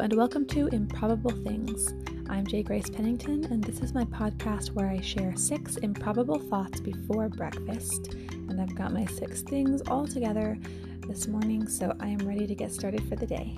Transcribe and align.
And 0.00 0.12
welcome 0.14 0.44
to 0.48 0.66
Improbable 0.68 1.30
Things. 1.30 1.94
I'm 2.28 2.44
J. 2.44 2.64
Grace 2.64 2.90
Pennington, 2.90 3.44
and 3.44 3.62
this 3.62 3.80
is 3.80 3.94
my 3.94 4.04
podcast 4.04 4.72
where 4.72 4.88
I 4.88 5.00
share 5.00 5.36
six 5.36 5.76
improbable 5.76 6.40
thoughts 6.40 6.80
before 6.80 7.28
breakfast. 7.28 8.12
And 8.12 8.60
I've 8.60 8.74
got 8.74 8.92
my 8.92 9.06
six 9.06 9.42
things 9.42 9.82
all 9.86 10.06
together 10.08 10.58
this 11.06 11.28
morning, 11.28 11.68
so 11.68 11.94
I 12.00 12.08
am 12.08 12.18
ready 12.18 12.44
to 12.44 12.54
get 12.56 12.72
started 12.72 13.08
for 13.08 13.14
the 13.14 13.26
day. 13.26 13.56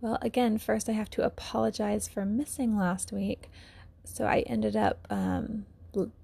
Well, 0.00 0.18
again, 0.22 0.58
first 0.58 0.88
I 0.88 0.92
have 0.92 1.10
to 1.10 1.26
apologize 1.26 2.06
for 2.06 2.24
missing 2.24 2.78
last 2.78 3.12
week. 3.12 3.50
So 4.04 4.24
I 4.24 4.40
ended 4.46 4.76
up, 4.76 5.04
um, 5.10 5.66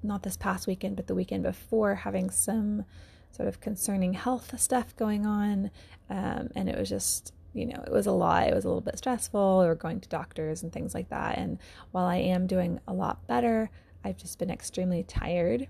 not 0.04 0.22
this 0.22 0.36
past 0.36 0.68
weekend, 0.68 0.94
but 0.94 1.08
the 1.08 1.16
weekend 1.16 1.42
before, 1.42 1.96
having 1.96 2.30
some 2.30 2.84
sort 3.30 3.48
of 3.48 3.60
concerning 3.60 4.14
health 4.14 4.58
stuff 4.60 4.96
going 4.96 5.26
on. 5.26 5.70
Um, 6.08 6.50
and 6.54 6.68
it 6.68 6.78
was 6.78 6.88
just, 6.88 7.32
you 7.52 7.66
know, 7.66 7.82
it 7.86 7.92
was 7.92 8.06
a 8.06 8.12
lot. 8.12 8.46
It 8.46 8.54
was 8.54 8.64
a 8.64 8.68
little 8.68 8.80
bit 8.80 8.98
stressful. 8.98 9.60
We 9.60 9.66
were 9.66 9.74
going 9.74 10.00
to 10.00 10.08
doctors 10.08 10.62
and 10.62 10.72
things 10.72 10.94
like 10.94 11.08
that. 11.10 11.38
And 11.38 11.58
while 11.92 12.06
I 12.06 12.16
am 12.16 12.46
doing 12.46 12.80
a 12.86 12.92
lot 12.92 13.26
better, 13.26 13.70
I've 14.04 14.16
just 14.16 14.38
been 14.38 14.50
extremely 14.50 15.02
tired 15.02 15.68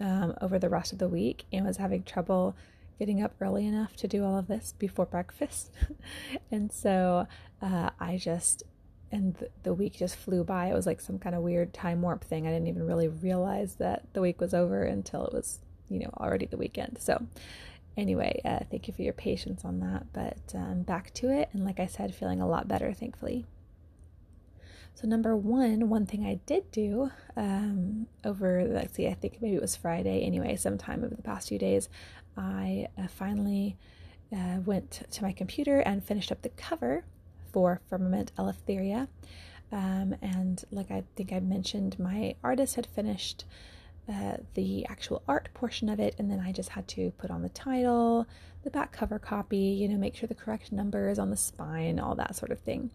um, 0.00 0.34
over 0.40 0.58
the 0.58 0.68
rest 0.68 0.92
of 0.92 0.98
the 0.98 1.08
week 1.08 1.44
and 1.52 1.66
was 1.66 1.76
having 1.76 2.02
trouble 2.02 2.56
getting 2.98 3.22
up 3.22 3.34
early 3.40 3.66
enough 3.66 3.96
to 3.96 4.08
do 4.08 4.24
all 4.24 4.38
of 4.38 4.46
this 4.46 4.74
before 4.78 5.06
breakfast. 5.06 5.70
and 6.50 6.72
so 6.72 7.26
uh, 7.60 7.90
I 7.98 8.16
just, 8.16 8.62
and 9.10 9.34
the, 9.34 9.48
the 9.64 9.74
week 9.74 9.94
just 9.94 10.16
flew 10.16 10.44
by. 10.44 10.66
It 10.66 10.74
was 10.74 10.86
like 10.86 11.00
some 11.00 11.18
kind 11.18 11.34
of 11.34 11.42
weird 11.42 11.74
time 11.74 12.00
warp 12.00 12.24
thing. 12.24 12.46
I 12.46 12.50
didn't 12.50 12.68
even 12.68 12.86
really 12.86 13.08
realize 13.08 13.74
that 13.76 14.04
the 14.12 14.20
week 14.20 14.40
was 14.40 14.54
over 14.54 14.84
until 14.84 15.26
it 15.26 15.32
was 15.32 15.60
you 15.92 16.00
know, 16.00 16.10
already 16.18 16.46
the 16.46 16.56
weekend. 16.56 16.98
So, 17.00 17.26
anyway, 17.96 18.40
uh, 18.44 18.60
thank 18.70 18.88
you 18.88 18.94
for 18.94 19.02
your 19.02 19.12
patience 19.12 19.64
on 19.64 19.80
that. 19.80 20.06
But 20.12 20.54
um, 20.54 20.82
back 20.82 21.12
to 21.14 21.30
it. 21.30 21.48
And 21.52 21.64
like 21.64 21.80
I 21.80 21.86
said, 21.86 22.14
feeling 22.14 22.40
a 22.40 22.48
lot 22.48 22.68
better, 22.68 22.92
thankfully. 22.92 23.46
So, 24.94 25.08
number 25.08 25.34
one, 25.36 25.88
one 25.88 26.06
thing 26.06 26.26
I 26.26 26.40
did 26.46 26.70
do 26.70 27.10
um, 27.36 28.06
over, 28.24 28.64
let's 28.64 28.94
see, 28.94 29.08
I 29.08 29.14
think 29.14 29.38
maybe 29.40 29.56
it 29.56 29.62
was 29.62 29.74
Friday 29.74 30.22
anyway, 30.22 30.56
sometime 30.56 31.02
over 31.02 31.14
the 31.14 31.22
past 31.22 31.48
few 31.48 31.58
days, 31.58 31.88
I 32.36 32.88
uh, 32.98 33.06
finally 33.08 33.76
uh, 34.32 34.60
went 34.64 35.02
to 35.10 35.22
my 35.22 35.32
computer 35.32 35.80
and 35.80 36.04
finished 36.04 36.30
up 36.30 36.42
the 36.42 36.50
cover 36.50 37.04
for 37.52 37.80
Firmament 37.88 38.32
Eleftheria. 38.38 39.08
Um, 39.70 40.14
and 40.20 40.62
like 40.70 40.90
I 40.90 41.04
think 41.16 41.32
I 41.32 41.40
mentioned, 41.40 41.98
my 41.98 42.36
artist 42.44 42.76
had 42.76 42.86
finished 42.86 43.44
uh, 44.12 44.36
the 44.54 44.86
actual 44.86 45.22
art 45.26 45.48
portion 45.54 45.88
of 45.88 45.98
it, 45.98 46.14
and 46.18 46.30
then 46.30 46.40
I 46.40 46.52
just 46.52 46.70
had 46.70 46.86
to 46.88 47.12
put 47.12 47.30
on 47.30 47.42
the 47.42 47.48
title, 47.48 48.26
the 48.64 48.70
back 48.70 48.92
cover 48.92 49.18
copy, 49.18 49.56
you 49.56 49.88
know, 49.88 49.96
make 49.96 50.14
sure 50.14 50.26
the 50.26 50.34
correct 50.34 50.72
number 50.72 51.08
is 51.08 51.18
on 51.18 51.30
the 51.30 51.36
spine, 51.36 51.98
all 51.98 52.14
that 52.16 52.36
sort 52.36 52.50
of 52.50 52.60
thing. 52.60 52.90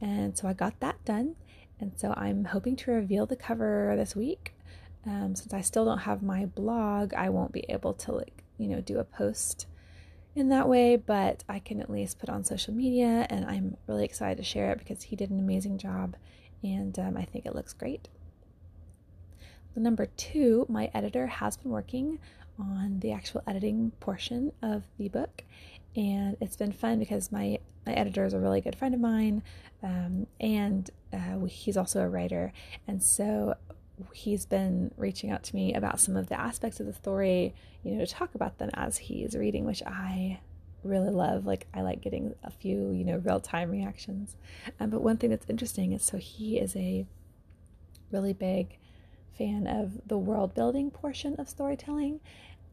And 0.00 0.36
so 0.36 0.48
I 0.48 0.52
got 0.52 0.78
that 0.80 1.04
done, 1.04 1.36
and 1.80 1.92
so 1.96 2.14
I'm 2.16 2.44
hoping 2.44 2.76
to 2.76 2.92
reveal 2.92 3.26
the 3.26 3.36
cover 3.36 3.94
this 3.96 4.14
week. 4.14 4.54
Um, 5.06 5.34
since 5.34 5.52
I 5.52 5.60
still 5.60 5.84
don't 5.84 5.98
have 5.98 6.22
my 6.22 6.46
blog, 6.46 7.12
I 7.14 7.28
won't 7.28 7.52
be 7.52 7.64
able 7.68 7.94
to 7.94 8.12
like 8.12 8.44
you 8.58 8.68
know 8.68 8.80
do 8.80 8.98
a 8.98 9.04
post 9.04 9.66
in 10.34 10.48
that 10.48 10.68
way, 10.68 10.96
but 10.96 11.44
I 11.48 11.58
can 11.58 11.80
at 11.80 11.90
least 11.90 12.18
put 12.18 12.28
on 12.28 12.44
social 12.44 12.74
media, 12.74 13.26
and 13.30 13.44
I'm 13.44 13.76
really 13.86 14.04
excited 14.04 14.38
to 14.38 14.44
share 14.44 14.72
it 14.72 14.78
because 14.78 15.02
he 15.02 15.16
did 15.16 15.30
an 15.30 15.38
amazing 15.38 15.78
job, 15.78 16.16
and 16.62 16.98
um, 16.98 17.16
I 17.16 17.24
think 17.24 17.46
it 17.46 17.54
looks 17.54 17.72
great. 17.72 18.08
Number 19.76 20.06
two, 20.06 20.66
my 20.68 20.90
editor 20.94 21.26
has 21.26 21.56
been 21.56 21.70
working 21.70 22.18
on 22.58 23.00
the 23.00 23.12
actual 23.12 23.42
editing 23.46 23.90
portion 23.98 24.52
of 24.62 24.84
the 24.98 25.08
book, 25.08 25.42
and 25.96 26.36
it's 26.40 26.56
been 26.56 26.72
fun 26.72 26.98
because 26.98 27.32
my 27.32 27.58
my 27.86 27.92
editor 27.92 28.24
is 28.24 28.32
a 28.32 28.38
really 28.38 28.60
good 28.60 28.76
friend 28.76 28.94
of 28.94 29.00
mine, 29.00 29.42
um, 29.82 30.26
and 30.40 30.90
uh, 31.12 31.44
he's 31.46 31.76
also 31.76 32.00
a 32.00 32.08
writer, 32.08 32.52
and 32.86 33.02
so 33.02 33.54
he's 34.12 34.46
been 34.46 34.92
reaching 34.96 35.30
out 35.30 35.42
to 35.44 35.54
me 35.54 35.74
about 35.74 36.00
some 36.00 36.16
of 36.16 36.28
the 36.28 36.38
aspects 36.38 36.80
of 36.80 36.86
the 36.86 36.92
story, 36.92 37.54
you 37.82 37.92
know, 37.92 38.04
to 38.04 38.10
talk 38.10 38.34
about 38.34 38.58
them 38.58 38.70
as 38.74 38.98
he's 38.98 39.36
reading, 39.36 39.64
which 39.64 39.82
I 39.84 40.40
really 40.82 41.10
love. 41.10 41.46
Like 41.46 41.66
I 41.74 41.82
like 41.82 42.00
getting 42.00 42.34
a 42.42 42.50
few, 42.50 42.90
you 42.90 43.04
know, 43.04 43.16
real 43.16 43.40
time 43.40 43.70
reactions. 43.70 44.36
Um, 44.80 44.90
but 44.90 45.02
one 45.02 45.16
thing 45.16 45.30
that's 45.30 45.48
interesting 45.48 45.92
is 45.92 46.02
so 46.02 46.16
he 46.16 46.58
is 46.58 46.76
a 46.76 47.06
really 48.10 48.32
big 48.32 48.78
fan 49.36 49.66
of 49.66 50.06
the 50.06 50.18
world 50.18 50.54
building 50.54 50.90
portion 50.90 51.34
of 51.36 51.48
storytelling. 51.48 52.20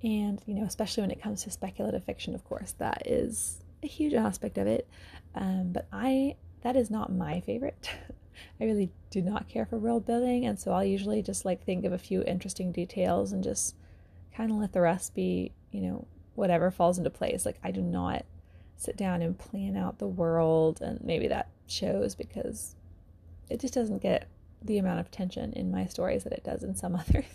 And, 0.04 0.42
you 0.46 0.56
know, 0.56 0.64
especially 0.64 1.02
when 1.02 1.12
it 1.12 1.22
comes 1.22 1.44
to 1.44 1.52
speculative 1.52 2.04
fiction, 2.04 2.34
of 2.34 2.44
course, 2.44 2.74
that 2.80 3.04
is 3.06 3.64
a 3.84 3.88
huge 3.88 4.14
aspect 4.14 4.58
of 4.58 4.68
it. 4.68 4.88
Um, 5.36 5.72
but 5.72 5.88
I, 5.92 6.36
that 6.62 6.76
is 6.76 6.90
not 6.90 7.12
my 7.12 7.42
favorite. 7.42 7.90
I 8.60 8.66
really 8.66 8.90
do 9.10 9.22
not 9.22 9.48
care 9.48 9.66
for 9.66 9.78
world 9.78 10.06
building. 10.06 10.46
And 10.46 10.60
so 10.60 10.72
I'll 10.72 10.84
usually 10.84 11.22
just 11.22 11.46
like 11.46 11.64
think 11.64 11.86
of 11.86 11.94
a 11.94 11.98
few 11.98 12.24
interesting 12.24 12.72
details 12.72 13.32
and 13.32 13.44
just 13.44 13.76
kind 14.36 14.52
of 14.52 14.58
let 14.58 14.74
the 14.74 14.82
rest 14.82 15.14
be, 15.14 15.52
you 15.72 15.82
know, 15.82 16.08
whatever 16.36 16.72
falls 16.72 16.98
into 16.98 17.10
place. 17.10 17.46
Like, 17.46 17.60
I 17.64 17.72
do 17.72 17.82
not 17.82 18.26
sit 18.78 18.98
down 18.98 19.22
and 19.22 19.38
plan 19.38 19.78
out 19.78 20.00
the 20.00 20.08
world. 20.08 20.82
And 20.82 21.04
maybe 21.04 21.28
that 21.28 21.50
shows 21.68 22.16
because 22.16 22.76
it 23.50 23.60
just 23.60 23.74
doesn't 23.74 24.02
get 24.02 24.28
the 24.62 24.78
amount 24.78 25.00
of 25.00 25.12
tension 25.12 25.54
in 25.54 25.72
my 25.72 25.86
stories 25.86 26.24
that 26.24 26.34
it 26.34 26.44
does 26.44 26.64
in 26.64 26.76
some 26.76 26.96
others. 27.10 27.26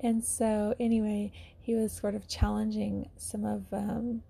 and 0.00 0.24
so, 0.24 0.74
anyway, 0.78 1.32
he 1.60 1.74
was 1.74 1.92
sort 1.92 2.14
of 2.14 2.28
challenging 2.28 3.08
some 3.16 3.44
of 3.44 3.64
um, 3.72 4.22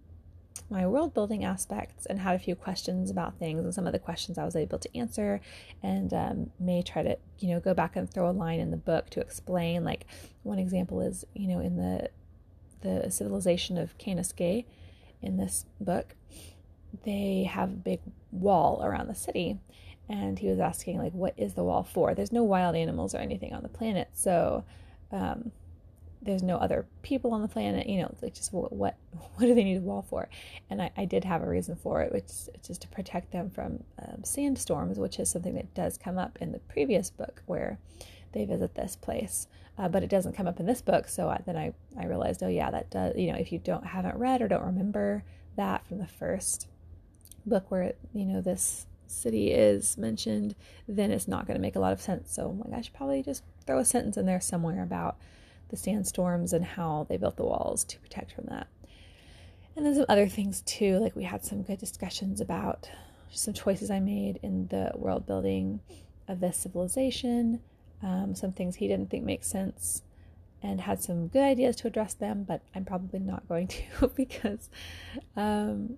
my 0.68 0.86
world 0.86 1.12
building 1.14 1.44
aspects 1.44 2.06
and 2.06 2.18
had 2.20 2.34
a 2.34 2.38
few 2.38 2.54
questions 2.54 3.10
about 3.10 3.38
things. 3.38 3.64
And 3.64 3.74
some 3.74 3.86
of 3.86 3.92
the 3.92 3.98
questions 3.98 4.38
I 4.38 4.44
was 4.44 4.56
able 4.56 4.78
to 4.78 4.96
answer, 4.96 5.40
and 5.82 6.12
um, 6.12 6.50
may 6.58 6.82
try 6.82 7.02
to, 7.02 7.18
you 7.38 7.48
know, 7.48 7.60
go 7.60 7.74
back 7.74 7.96
and 7.96 8.08
throw 8.08 8.30
a 8.30 8.32
line 8.32 8.60
in 8.60 8.70
the 8.70 8.76
book 8.76 9.10
to 9.10 9.20
explain. 9.20 9.84
Like 9.84 10.06
one 10.42 10.58
example 10.58 11.00
is, 11.00 11.24
you 11.34 11.48
know, 11.48 11.60
in 11.60 11.76
the 11.76 12.10
the 12.82 13.10
civilization 13.10 13.76
of 13.76 13.98
Kaniskay 13.98 14.64
in 15.20 15.36
this 15.36 15.66
book, 15.80 16.14
they 17.04 17.48
have 17.50 17.70
a 17.70 17.76
big 17.76 18.00
wall 18.32 18.82
around 18.82 19.08
the 19.08 19.14
city. 19.14 19.58
And 20.08 20.38
he 20.38 20.48
was 20.48 20.58
asking 20.58 20.98
like 20.98 21.12
what 21.12 21.34
is 21.36 21.54
the 21.54 21.62
wall 21.62 21.84
for? 21.84 22.14
There's 22.14 22.32
no 22.32 22.42
wild 22.42 22.74
animals 22.74 23.14
or 23.14 23.18
anything 23.18 23.52
on 23.54 23.62
the 23.62 23.68
planet. 23.68 24.08
So 24.12 24.64
um, 25.12 25.52
there's 26.22 26.42
no 26.42 26.56
other 26.56 26.86
people 27.02 27.32
on 27.32 27.40
the 27.40 27.48
planet 27.48 27.88
you 27.88 27.98
know 27.98 28.14
like 28.20 28.34
just 28.34 28.52
what 28.52 28.72
what, 28.72 28.96
what 29.34 29.46
do 29.46 29.54
they 29.54 29.64
need 29.64 29.78
a 29.78 29.80
wall 29.80 30.04
for? 30.08 30.28
And 30.68 30.82
I, 30.82 30.90
I 30.96 31.04
did 31.04 31.24
have 31.24 31.42
a 31.42 31.48
reason 31.48 31.76
for 31.76 32.02
it 32.02 32.12
which 32.12 32.24
is 32.24 32.50
just 32.66 32.82
to 32.82 32.88
protect 32.88 33.32
them 33.32 33.50
from 33.50 33.84
um, 33.98 34.24
sandstorms 34.24 34.98
which 34.98 35.18
is 35.18 35.30
something 35.30 35.54
that 35.54 35.72
does 35.74 35.96
come 35.96 36.18
up 36.18 36.38
in 36.40 36.52
the 36.52 36.58
previous 36.58 37.10
book 37.10 37.42
where 37.46 37.78
they 38.32 38.44
visit 38.44 38.74
this 38.74 38.96
place. 38.96 39.46
Uh, 39.78 39.88
but 39.88 40.02
it 40.02 40.10
doesn't 40.10 40.36
come 40.36 40.46
up 40.46 40.60
in 40.60 40.66
this 40.66 40.82
book. 40.82 41.08
So 41.08 41.28
I, 41.30 41.40
then 41.46 41.56
I, 41.56 41.72
I 41.98 42.06
realized 42.06 42.42
oh 42.42 42.48
yeah 42.48 42.70
that 42.70 42.90
does 42.90 43.16
you 43.16 43.32
know 43.32 43.38
if 43.38 43.52
you 43.52 43.58
don't 43.58 43.86
haven't 43.86 44.16
read 44.16 44.42
or 44.42 44.48
don't 44.48 44.64
remember 44.64 45.22
that 45.56 45.86
from 45.86 45.98
the 45.98 46.06
first 46.06 46.66
book 47.46 47.70
where 47.70 47.94
you 48.12 48.24
know 48.24 48.40
this 48.40 48.86
city 49.06 49.50
is 49.50 49.98
mentioned, 49.98 50.54
then 50.86 51.10
it's 51.10 51.28
not 51.28 51.46
going 51.46 51.56
to 51.56 51.60
make 51.60 51.76
a 51.76 51.80
lot 51.80 51.92
of 51.92 52.00
sense. 52.00 52.32
So, 52.32 52.56
like, 52.64 52.78
I 52.78 52.80
should 52.80 52.94
probably 52.94 53.22
just 53.22 53.42
throw 53.66 53.78
a 53.78 53.84
sentence 53.84 54.16
in 54.16 54.26
there 54.26 54.40
somewhere 54.40 54.82
about 54.82 55.16
the 55.68 55.76
sandstorms 55.76 56.52
and 56.52 56.64
how 56.64 57.06
they 57.08 57.16
built 57.16 57.36
the 57.36 57.44
walls 57.44 57.84
to 57.84 57.98
protect 58.00 58.32
from 58.32 58.46
that. 58.46 58.66
And 59.76 59.86
then 59.86 59.94
some 59.94 60.06
other 60.08 60.28
things 60.28 60.62
too, 60.62 60.98
like 60.98 61.16
we 61.16 61.24
had 61.24 61.44
some 61.44 61.62
good 61.62 61.78
discussions 61.78 62.40
about 62.40 62.90
some 63.30 63.54
choices 63.54 63.90
I 63.90 64.00
made 64.00 64.40
in 64.42 64.66
the 64.66 64.90
world 64.94 65.26
building 65.26 65.80
of 66.26 66.40
this 66.40 66.56
civilization, 66.56 67.60
um, 68.02 68.34
some 68.34 68.52
things 68.52 68.76
he 68.76 68.88
didn't 68.88 69.10
think 69.10 69.24
make 69.24 69.44
sense, 69.44 70.02
and 70.62 70.80
had 70.80 71.02
some 71.02 71.28
good 71.28 71.42
ideas 71.42 71.76
to 71.76 71.86
address 71.86 72.14
them, 72.14 72.44
but 72.46 72.62
I'm 72.74 72.84
probably 72.84 73.20
not 73.20 73.48
going 73.48 73.68
to 73.68 74.08
because 74.16 74.68
um, 75.36 75.96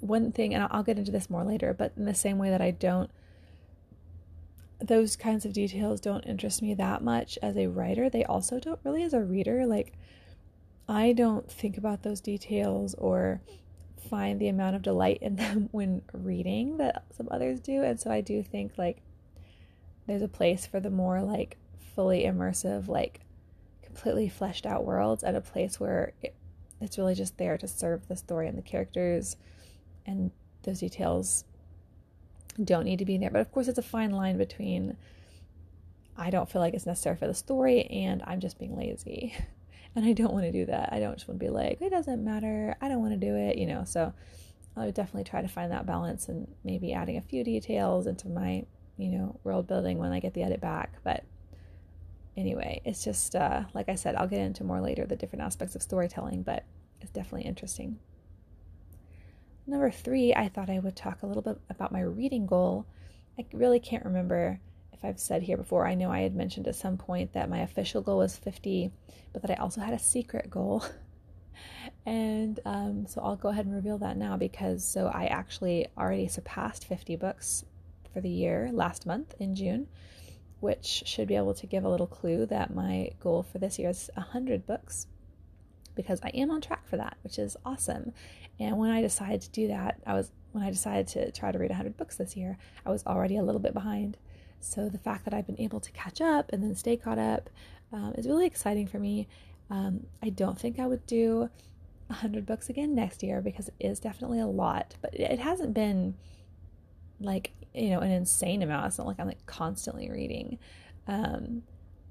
one 0.00 0.32
thing, 0.32 0.54
and 0.54 0.66
I'll 0.70 0.82
get 0.82 0.98
into 0.98 1.12
this 1.12 1.30
more 1.30 1.44
later, 1.44 1.74
but 1.74 1.92
in 1.96 2.04
the 2.04 2.14
same 2.14 2.38
way 2.38 2.50
that 2.50 2.60
I 2.60 2.70
don't, 2.70 3.10
those 4.80 5.16
kinds 5.16 5.44
of 5.44 5.52
details 5.52 6.00
don't 6.00 6.26
interest 6.26 6.62
me 6.62 6.74
that 6.74 7.02
much 7.02 7.38
as 7.42 7.56
a 7.56 7.66
writer, 7.66 8.08
they 8.08 8.24
also 8.24 8.58
don't 8.58 8.80
really 8.84 9.02
as 9.02 9.12
a 9.12 9.20
reader. 9.20 9.66
Like, 9.66 9.92
I 10.88 11.12
don't 11.12 11.50
think 11.50 11.76
about 11.76 12.02
those 12.02 12.20
details 12.20 12.94
or 12.94 13.40
find 14.08 14.40
the 14.40 14.48
amount 14.48 14.76
of 14.76 14.82
delight 14.82 15.18
in 15.20 15.36
them 15.36 15.68
when 15.72 16.02
reading 16.12 16.78
that 16.78 17.04
some 17.16 17.28
others 17.30 17.60
do. 17.60 17.82
And 17.82 18.00
so 18.00 18.10
I 18.10 18.20
do 18.20 18.42
think, 18.42 18.72
like, 18.76 19.02
there's 20.06 20.22
a 20.22 20.28
place 20.28 20.66
for 20.66 20.80
the 20.80 20.90
more, 20.90 21.22
like, 21.22 21.56
fully 21.94 22.24
immersive, 22.24 22.88
like, 22.88 23.20
completely 23.82 24.28
fleshed 24.28 24.66
out 24.66 24.84
worlds, 24.84 25.22
and 25.22 25.36
a 25.36 25.40
place 25.40 25.78
where 25.78 26.12
it, 26.22 26.34
it's 26.80 26.96
really 26.96 27.14
just 27.14 27.36
there 27.36 27.58
to 27.58 27.68
serve 27.68 28.08
the 28.08 28.16
story 28.16 28.48
and 28.48 28.56
the 28.56 28.62
characters 28.62 29.36
and 30.06 30.30
those 30.62 30.80
details 30.80 31.44
don't 32.62 32.84
need 32.84 32.98
to 32.98 33.04
be 33.04 33.14
in 33.14 33.20
there. 33.20 33.30
But 33.30 33.40
of 33.40 33.52
course, 33.52 33.68
it's 33.68 33.78
a 33.78 33.82
fine 33.82 34.10
line 34.10 34.36
between 34.38 34.96
I 36.16 36.30
don't 36.30 36.50
feel 36.50 36.60
like 36.60 36.74
it's 36.74 36.86
necessary 36.86 37.16
for 37.16 37.26
the 37.26 37.34
story 37.34 37.84
and 37.84 38.22
I'm 38.26 38.40
just 38.40 38.58
being 38.58 38.76
lazy. 38.76 39.34
And 39.96 40.04
I 40.04 40.12
don't 40.12 40.32
want 40.32 40.44
to 40.44 40.52
do 40.52 40.66
that. 40.66 40.90
I 40.92 41.00
don't 41.00 41.14
just 41.14 41.26
want 41.26 41.40
to 41.40 41.44
be 41.44 41.50
like, 41.50 41.82
it 41.82 41.90
doesn't 41.90 42.22
matter. 42.22 42.76
I 42.80 42.86
don't 42.86 43.00
want 43.00 43.12
to 43.12 43.26
do 43.26 43.34
it, 43.34 43.58
you 43.58 43.66
know. 43.66 43.82
So 43.84 44.12
I 44.76 44.84
would 44.84 44.94
definitely 44.94 45.24
try 45.24 45.42
to 45.42 45.48
find 45.48 45.72
that 45.72 45.84
balance 45.84 46.28
and 46.28 46.46
maybe 46.62 46.92
adding 46.92 47.16
a 47.16 47.20
few 47.20 47.42
details 47.42 48.06
into 48.06 48.28
my, 48.28 48.64
you 48.96 49.08
know, 49.08 49.40
world 49.42 49.66
building 49.66 49.98
when 49.98 50.12
I 50.12 50.20
get 50.20 50.32
the 50.32 50.44
edit 50.44 50.60
back. 50.60 50.92
But 51.02 51.24
anyway, 52.36 52.80
it's 52.84 53.02
just, 53.02 53.34
uh, 53.34 53.64
like 53.74 53.88
I 53.88 53.96
said, 53.96 54.14
I'll 54.14 54.28
get 54.28 54.40
into 54.40 54.62
more 54.62 54.80
later 54.80 55.06
the 55.06 55.16
different 55.16 55.42
aspects 55.42 55.74
of 55.74 55.82
storytelling, 55.82 56.44
but 56.44 56.64
it's 57.00 57.10
definitely 57.10 57.48
interesting. 57.48 57.98
Number 59.66 59.90
three, 59.90 60.34
I 60.34 60.48
thought 60.48 60.70
I 60.70 60.78
would 60.78 60.96
talk 60.96 61.22
a 61.22 61.26
little 61.26 61.42
bit 61.42 61.58
about 61.68 61.92
my 61.92 62.00
reading 62.00 62.46
goal. 62.46 62.86
I 63.38 63.44
really 63.52 63.80
can't 63.80 64.04
remember 64.04 64.58
if 64.92 65.04
I've 65.04 65.20
said 65.20 65.42
here 65.42 65.56
before. 65.56 65.86
I 65.86 65.94
know 65.94 66.10
I 66.10 66.20
had 66.20 66.34
mentioned 66.34 66.66
at 66.66 66.74
some 66.74 66.96
point 66.96 67.32
that 67.32 67.48
my 67.50 67.60
official 67.60 68.02
goal 68.02 68.18
was 68.18 68.36
50, 68.36 68.90
but 69.32 69.42
that 69.42 69.50
I 69.50 69.54
also 69.54 69.80
had 69.80 69.94
a 69.94 69.98
secret 69.98 70.50
goal. 70.50 70.84
and 72.06 72.58
um, 72.64 73.06
so 73.06 73.20
I'll 73.22 73.36
go 73.36 73.48
ahead 73.48 73.66
and 73.66 73.74
reveal 73.74 73.98
that 73.98 74.16
now 74.16 74.36
because 74.36 74.84
so 74.84 75.06
I 75.06 75.26
actually 75.26 75.86
already 75.96 76.28
surpassed 76.28 76.86
50 76.86 77.16
books 77.16 77.64
for 78.12 78.20
the 78.20 78.28
year 78.28 78.70
last 78.72 79.06
month 79.06 79.34
in 79.38 79.54
June, 79.54 79.86
which 80.60 81.04
should 81.06 81.28
be 81.28 81.36
able 81.36 81.54
to 81.54 81.66
give 81.66 81.84
a 81.84 81.88
little 81.88 82.06
clue 82.06 82.46
that 82.46 82.74
my 82.74 83.10
goal 83.20 83.42
for 83.42 83.58
this 83.58 83.78
year 83.78 83.90
is 83.90 84.10
100 84.14 84.66
books 84.66 85.06
because 85.94 86.20
I 86.22 86.28
am 86.28 86.50
on 86.50 86.60
track 86.60 86.86
for 86.86 86.96
that, 86.96 87.16
which 87.22 87.38
is 87.38 87.56
awesome. 87.64 88.12
And 88.58 88.78
when 88.78 88.90
I 88.90 89.00
decided 89.00 89.40
to 89.42 89.50
do 89.50 89.68
that, 89.68 90.00
I 90.06 90.14
was 90.14 90.30
when 90.52 90.64
I 90.64 90.70
decided 90.70 91.06
to 91.08 91.30
try 91.30 91.52
to 91.52 91.58
read 91.58 91.70
100 91.70 91.96
books 91.96 92.16
this 92.16 92.36
year, 92.36 92.58
I 92.84 92.90
was 92.90 93.06
already 93.06 93.36
a 93.36 93.42
little 93.42 93.60
bit 93.60 93.72
behind. 93.72 94.16
So 94.58 94.88
the 94.88 94.98
fact 94.98 95.24
that 95.24 95.32
I've 95.32 95.46
been 95.46 95.60
able 95.60 95.80
to 95.80 95.92
catch 95.92 96.20
up 96.20 96.50
and 96.52 96.62
then 96.62 96.74
stay 96.74 96.96
caught 96.96 97.18
up 97.18 97.48
um, 97.92 98.14
is 98.16 98.26
really 98.26 98.46
exciting 98.46 98.86
for 98.86 98.98
me. 98.98 99.28
Um, 99.70 100.06
I 100.22 100.30
don't 100.30 100.58
think 100.58 100.78
I 100.78 100.86
would 100.86 101.06
do 101.06 101.48
100 102.08 102.44
books 102.44 102.68
again 102.68 102.94
next 102.94 103.22
year 103.22 103.40
because 103.40 103.68
it 103.68 103.74
is 103.78 104.00
definitely 104.00 104.40
a 104.40 104.46
lot, 104.46 104.96
but 105.00 105.14
it 105.14 105.38
hasn't 105.38 105.72
been 105.72 106.14
like, 107.20 107.52
you 107.72 107.90
know, 107.90 108.00
an 108.00 108.10
insane 108.10 108.62
amount. 108.62 108.86
It's 108.86 108.98
not 108.98 109.06
like 109.06 109.20
I'm 109.20 109.28
like 109.28 109.46
constantly 109.46 110.10
reading. 110.10 110.58
Um, 111.06 111.62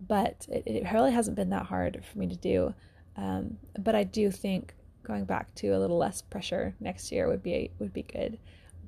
but 0.08 0.48
it, 0.50 0.64
it, 0.66 0.92
really 0.94 1.12
hasn't 1.12 1.36
been 1.36 1.50
that 1.50 1.66
hard 1.66 2.04
for 2.10 2.18
me 2.18 2.28
to 2.28 2.36
do. 2.36 2.74
Um, 3.20 3.58
but 3.78 3.96
I 3.96 4.04
do 4.06 4.32
think 4.32 4.74
going 5.04 5.26
back 5.26 5.54
to 5.56 5.70
a 5.70 5.80
little 5.80 5.98
less 5.98 6.22
pressure 6.22 6.74
next 6.80 7.12
year 7.12 7.28
would 7.28 7.44
be 7.44 7.72
would 7.80 7.94
be 7.94 8.04
good. 8.04 8.40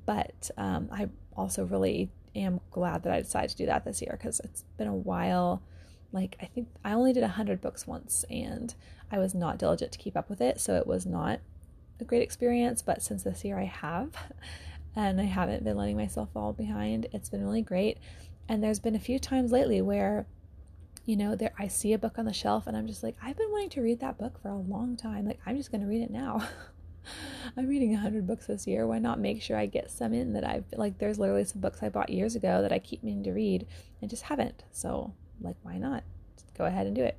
But 0.06 0.50
um, 0.56 0.88
I 0.90 1.08
also 1.36 1.64
really 1.64 2.10
am 2.34 2.60
glad 2.70 3.02
that 3.02 3.12
I 3.12 3.20
decided 3.20 3.50
to 3.50 3.56
do 3.56 3.66
that 3.66 3.84
this 3.84 4.00
year 4.00 4.16
because 4.18 4.40
it's 4.40 4.64
been 4.78 4.88
a 4.88 4.94
while. 4.94 5.62
Like 6.12 6.36
I 6.40 6.46
think 6.46 6.68
I 6.84 6.92
only 6.92 7.12
did 7.12 7.24
hundred 7.24 7.60
books 7.60 7.86
once, 7.86 8.24
and 8.30 8.74
I 9.10 9.18
was 9.18 9.34
not 9.34 9.58
diligent 9.58 9.92
to 9.92 9.98
keep 9.98 10.16
up 10.16 10.30
with 10.30 10.40
it, 10.40 10.60
so 10.60 10.76
it 10.76 10.86
was 10.86 11.04
not 11.04 11.40
a 12.00 12.04
great 12.04 12.22
experience. 12.22 12.80
But 12.80 13.02
since 13.02 13.22
this 13.22 13.44
year 13.44 13.58
I 13.58 13.64
have, 13.64 14.10
and 14.96 15.20
I 15.20 15.24
haven't 15.24 15.64
been 15.64 15.76
letting 15.76 15.96
myself 15.96 16.30
fall 16.32 16.54
behind, 16.54 17.06
it's 17.12 17.28
been 17.28 17.44
really 17.44 17.62
great. 17.62 17.98
And 18.48 18.62
there's 18.62 18.80
been 18.80 18.96
a 18.96 19.00
few 19.00 19.18
times 19.18 19.52
lately 19.52 19.80
where 19.80 20.26
you 21.04 21.16
know 21.16 21.34
there 21.34 21.52
i 21.58 21.66
see 21.66 21.92
a 21.92 21.98
book 21.98 22.18
on 22.18 22.24
the 22.24 22.32
shelf 22.32 22.66
and 22.66 22.76
i'm 22.76 22.86
just 22.86 23.02
like 23.02 23.16
i've 23.22 23.36
been 23.36 23.50
wanting 23.50 23.70
to 23.70 23.82
read 23.82 24.00
that 24.00 24.18
book 24.18 24.40
for 24.40 24.48
a 24.48 24.56
long 24.56 24.96
time. 24.96 25.26
Like 25.26 25.40
i'm 25.46 25.56
just 25.56 25.70
going 25.70 25.80
to 25.80 25.86
read 25.86 26.02
it 26.02 26.10
now. 26.10 26.46
I'm 27.56 27.66
reading 27.66 27.90
100 27.90 28.28
books 28.28 28.46
this 28.46 28.64
year. 28.68 28.86
Why 28.86 29.00
not 29.00 29.18
make 29.18 29.42
sure 29.42 29.56
i 29.56 29.66
get 29.66 29.90
some 29.90 30.14
in 30.14 30.32
that 30.34 30.46
i've 30.46 30.64
like 30.76 30.98
there's 30.98 31.18
literally 31.18 31.44
some 31.44 31.60
books 31.60 31.82
i 31.82 31.88
bought 31.88 32.10
years 32.10 32.36
ago 32.36 32.62
that 32.62 32.72
i 32.72 32.78
keep 32.78 33.02
meaning 33.02 33.24
to 33.24 33.32
read 33.32 33.66
and 34.00 34.08
just 34.08 34.22
haven't. 34.22 34.62
So 34.70 35.12
like 35.40 35.56
why 35.62 35.78
not? 35.78 36.04
Just 36.36 36.54
go 36.54 36.64
ahead 36.64 36.86
and 36.86 36.94
do 36.94 37.02
it. 37.02 37.18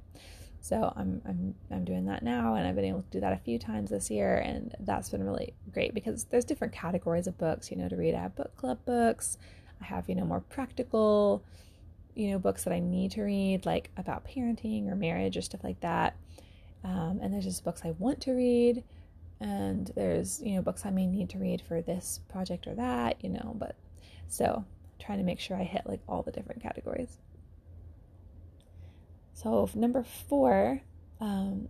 So 0.62 0.94
I'm, 0.95 1.21
I'm 1.27 1.56
i'm 1.71 1.83
doing 1.83 2.06
that 2.06 2.24
now 2.24 2.56
and 2.56 2.65
i've 2.65 2.75
been 2.75 2.86
able 2.86 3.01
to 3.01 3.09
do 3.09 3.19
that 3.19 3.33
a 3.33 3.38
few 3.38 3.59
times 3.59 3.89
this 3.89 4.09
year 4.09 4.38
and 4.38 4.74
that's 4.79 5.09
been 5.09 5.21
really 5.21 5.53
great 5.74 5.94
because 5.94 6.24
there's 6.25 6.45
different 6.45 6.71
categories 6.71 7.27
of 7.27 7.38
books 7.38 7.69
you 7.69 7.75
know 7.75 7.89
to 7.89 7.97
read. 7.97 8.15
I 8.15 8.21
have 8.21 8.36
book 8.36 8.56
club 8.56 8.79
books. 8.86 9.38
I 9.81 9.86
have 9.86 10.07
you 10.07 10.15
know 10.15 10.24
more 10.24 10.39
practical 10.39 11.44
you 12.15 12.31
know, 12.31 12.39
books 12.39 12.63
that 12.63 12.74
I 12.74 12.80
need 12.80 13.12
to 13.12 13.24
read, 13.24 13.65
like 13.65 13.89
about 13.98 14.25
parenting 14.25 14.89
or 14.89 14.95
marriage 14.95 15.38
or 15.38 15.42
stuff 15.42 15.63
like 15.63 15.80
that. 15.81 16.15
Um, 16.83 17.19
and 17.21 17.33
there's 17.33 17.45
just 17.45 17.63
books 17.63 17.81
I 17.83 17.92
want 17.92 18.21
to 18.21 18.31
read. 18.33 18.83
And 19.39 19.92
there's, 19.95 20.42
you 20.42 20.56
know, 20.56 20.62
books 20.62 20.86
I 20.86 20.89
may 20.89 21.07
need 21.07 21.30
to 21.31 21.38
read 21.38 21.62
for 21.62 21.81
this 21.81 22.19
project 22.30 22.68
or 22.68 22.75
that, 22.75 23.24
you 23.24 23.30
know, 23.30 23.56
but 23.57 23.75
so 24.27 24.65
trying 25.00 25.18
to 25.18 25.24
make 25.24 25.39
sure 25.39 25.57
I 25.57 25.63
hit 25.63 25.83
like 25.86 26.01
all 26.07 26.24
the 26.24 26.31
different 26.31 26.62
categories. 26.62 27.18
So, 29.33 29.69
number 29.74 30.04
four, 30.04 30.81
um, 31.19 31.68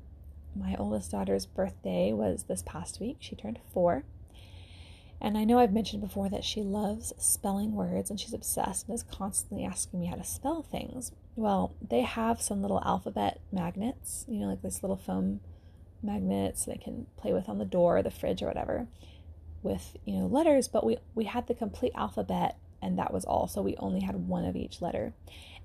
my 0.56 0.76
oldest 0.76 1.12
daughter's 1.12 1.46
birthday 1.46 2.14
was 2.14 2.44
this 2.44 2.62
past 2.66 3.00
week. 3.00 3.18
She 3.20 3.36
turned 3.36 3.60
four. 3.74 4.04
And 5.24 5.38
I 5.38 5.46
know 5.46 5.58
I've 5.58 5.72
mentioned 5.72 6.02
before 6.02 6.28
that 6.30 6.44
she 6.44 6.62
loves 6.62 7.14
spelling 7.18 7.72
words 7.72 8.10
and 8.10 8.20
she's 8.20 8.34
obsessed 8.34 8.88
and 8.88 8.94
is 8.94 9.04
constantly 9.04 9.66
asking 9.66 10.02
me 10.02 10.08
how 10.08 10.18
to 10.18 10.24
spell 10.24 10.62
things. 10.62 11.14
Well, 11.38 11.74
they 11.82 12.02
have 12.02 12.42
some 12.42 12.62
little 12.62 12.82
alphabet 12.84 13.40
magnets, 13.50 14.26
you 14.28 14.42
know, 14.42 14.48
like 14.48 14.62
this 14.62 14.84
little 14.84 14.98
foam 14.98 15.40
magnets 16.04 16.66
they 16.66 16.76
can 16.76 17.08
play 17.16 17.32
with 17.32 17.48
on 17.48 17.58
the 17.58 17.64
door 17.64 17.98
or 17.98 18.04
the 18.04 18.12
fridge 18.12 18.44
or 18.44 18.48
whatever 18.48 18.88
with, 19.64 19.96
you 20.04 20.20
know, 20.20 20.26
letters, 20.26 20.68
but 20.68 20.86
we 20.86 20.98
we 21.16 21.24
had 21.24 21.48
the 21.48 21.54
complete 21.54 21.94
alphabet 21.96 22.58
and 22.82 23.00
that 23.00 23.14
was 23.14 23.24
all. 23.24 23.48
So 23.48 23.62
we 23.62 23.78
only 23.78 24.02
had 24.02 24.28
one 24.28 24.44
of 24.44 24.58
each 24.58 24.82
letter. 24.82 25.14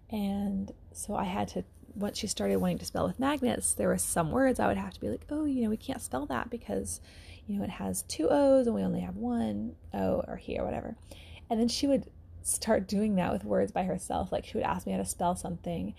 And 0.09 0.71
so 0.93 1.17
I 1.17 1.25
had 1.25 1.49
to 1.49 1.65
once 1.97 2.17
she 2.17 2.29
started 2.29 2.59
wanting 2.59 2.79
to 2.79 2.85
spell 2.85 3.09
with 3.09 3.19
magnets, 3.19 3.75
there 3.75 3.89
were 3.89 3.99
some 3.99 4.31
words 4.31 4.61
I 4.61 4.69
would 4.69 4.77
have 4.77 4.95
to 4.95 5.01
be 5.01 5.09
like, 5.09 5.27
"Oh, 5.31 5.47
you 5.47 5.63
know, 5.63 5.71
we 5.71 5.77
can't 5.77 6.01
spell 6.01 6.27
that 6.27 6.49
because 6.49 7.01
you 7.49 7.59
know, 7.59 7.65
it 7.65 7.71
has 7.71 8.03
two 8.03 8.29
O's 8.31 8.67
and 8.67 8.77
we 8.77 8.83
only 8.83 9.01
have 9.01 9.17
one 9.17 9.75
O 9.95 10.23
or 10.29 10.37
he 10.37 10.59
or 10.59 10.65
whatever. 10.65 10.97
And 11.51 11.59
then 11.59 11.69
she 11.69 11.87
would 11.87 12.11
start 12.43 12.87
doing 12.87 13.17
that 13.17 13.33
with 13.33 13.45
words 13.45 13.73
by 13.73 13.85
herself. 13.85 14.31
Like 14.31 14.45
she 14.45 14.57
would 14.57 14.65
ask 14.65 14.87
me 14.87 14.93
how 14.93 14.99
to 14.99 15.05
spell 15.05 15.35
something. 15.35 15.95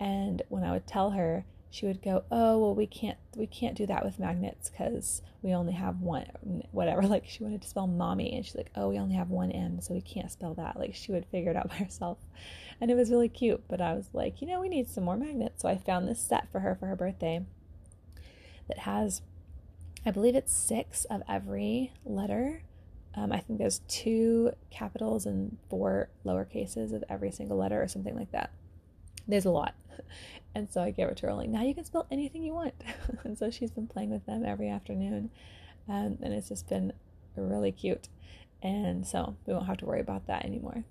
And 0.00 0.42
when 0.48 0.64
I 0.64 0.72
would 0.72 0.86
tell 0.86 1.10
her, 1.10 1.44
she 1.74 1.86
would 1.86 2.02
go, 2.02 2.22
"Oh, 2.30 2.58
well, 2.58 2.74
we 2.74 2.86
can't 2.86 3.18
we 3.36 3.48
can't 3.48 3.76
do 3.76 3.84
that 3.86 4.04
with 4.04 4.20
magnets 4.20 4.70
because 4.70 5.22
we 5.42 5.52
only 5.52 5.72
have 5.72 6.00
one, 6.00 6.62
whatever." 6.70 7.02
Like 7.14 7.26
she 7.26 7.42
wanted 7.42 7.62
to 7.62 7.68
spell 7.68 7.88
mommy, 7.88 8.32
and 8.32 8.44
she's 8.44 8.54
like, 8.54 8.70
"Oh, 8.76 8.88
we 8.90 8.98
only 8.98 9.16
have 9.16 9.30
one 9.30 9.50
M, 9.50 9.80
so 9.80 9.92
we 9.92 10.00
can't 10.00 10.30
spell 10.30 10.54
that." 10.54 10.78
Like 10.78 10.94
she 10.94 11.10
would 11.10 11.26
figure 11.26 11.50
it 11.50 11.56
out 11.56 11.68
by 11.70 11.74
herself, 11.74 12.18
and 12.80 12.92
it 12.92 12.94
was 12.94 13.10
really 13.10 13.28
cute. 13.28 13.64
But 13.66 13.80
I 13.80 13.94
was 13.94 14.08
like, 14.12 14.40
you 14.40 14.46
know, 14.46 14.60
we 14.60 14.68
need 14.68 14.88
some 14.88 15.02
more 15.02 15.16
magnets, 15.16 15.62
so 15.62 15.68
I 15.68 15.76
found 15.76 16.06
this 16.06 16.20
set 16.20 16.50
for 16.52 16.60
her 16.60 16.76
for 16.76 16.86
her 16.86 16.96
birthday 16.96 17.44
that 18.68 18.78
has 18.78 19.22
I 20.06 20.10
believe 20.10 20.34
it's 20.34 20.52
six 20.52 21.04
of 21.06 21.22
every 21.28 21.92
letter. 22.04 22.62
Um, 23.14 23.32
I 23.32 23.40
think 23.40 23.58
there's 23.58 23.80
two 23.88 24.52
capitals 24.70 25.24
and 25.24 25.56
four 25.70 26.08
lower 26.24 26.44
cases 26.44 26.92
of 26.92 27.04
every 27.08 27.30
single 27.30 27.56
letter 27.56 27.82
or 27.82 27.88
something 27.88 28.14
like 28.14 28.32
that. 28.32 28.50
There's 29.26 29.44
a 29.44 29.50
lot. 29.50 29.74
And 30.56 30.70
so 30.70 30.80
I 30.80 30.92
gave 30.92 31.08
it 31.08 31.16
to 31.16 31.26
her, 31.26 31.34
like, 31.34 31.48
now 31.48 31.62
you 31.64 31.74
can 31.74 31.84
spell 31.84 32.06
anything 32.12 32.44
you 32.44 32.54
want. 32.54 32.74
and 33.24 33.36
so 33.36 33.50
she's 33.50 33.72
been 33.72 33.88
playing 33.88 34.10
with 34.10 34.24
them 34.24 34.44
every 34.46 34.68
afternoon. 34.68 35.30
Um, 35.88 36.16
and 36.22 36.32
it's 36.32 36.48
just 36.48 36.68
been 36.68 36.92
really 37.34 37.72
cute. 37.72 38.08
And 38.62 39.04
so 39.04 39.34
we 39.46 39.52
won't 39.52 39.66
have 39.66 39.78
to 39.78 39.84
worry 39.84 40.00
about 40.00 40.28
that 40.28 40.44
anymore. 40.44 40.84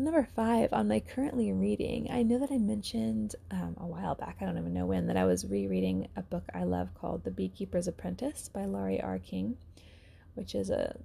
Number 0.00 0.26
five, 0.34 0.72
on 0.72 0.88
my 0.88 1.00
currently 1.00 1.52
reading, 1.52 2.08
I 2.10 2.22
know 2.22 2.38
that 2.38 2.50
I 2.50 2.56
mentioned 2.56 3.34
um, 3.50 3.76
a 3.78 3.86
while 3.86 4.14
back, 4.14 4.38
I 4.40 4.46
don't 4.46 4.56
even 4.56 4.72
know 4.72 4.86
when, 4.86 5.08
that 5.08 5.16
I 5.18 5.26
was 5.26 5.44
rereading 5.44 6.08
a 6.16 6.22
book 6.22 6.44
I 6.54 6.64
love 6.64 6.88
called 6.94 7.22
The 7.22 7.30
Beekeeper's 7.30 7.86
Apprentice 7.86 8.48
by 8.48 8.64
Laurie 8.64 8.98
R. 8.98 9.18
King, 9.18 9.58
which 10.36 10.54
is 10.54 10.70
a 10.70 10.96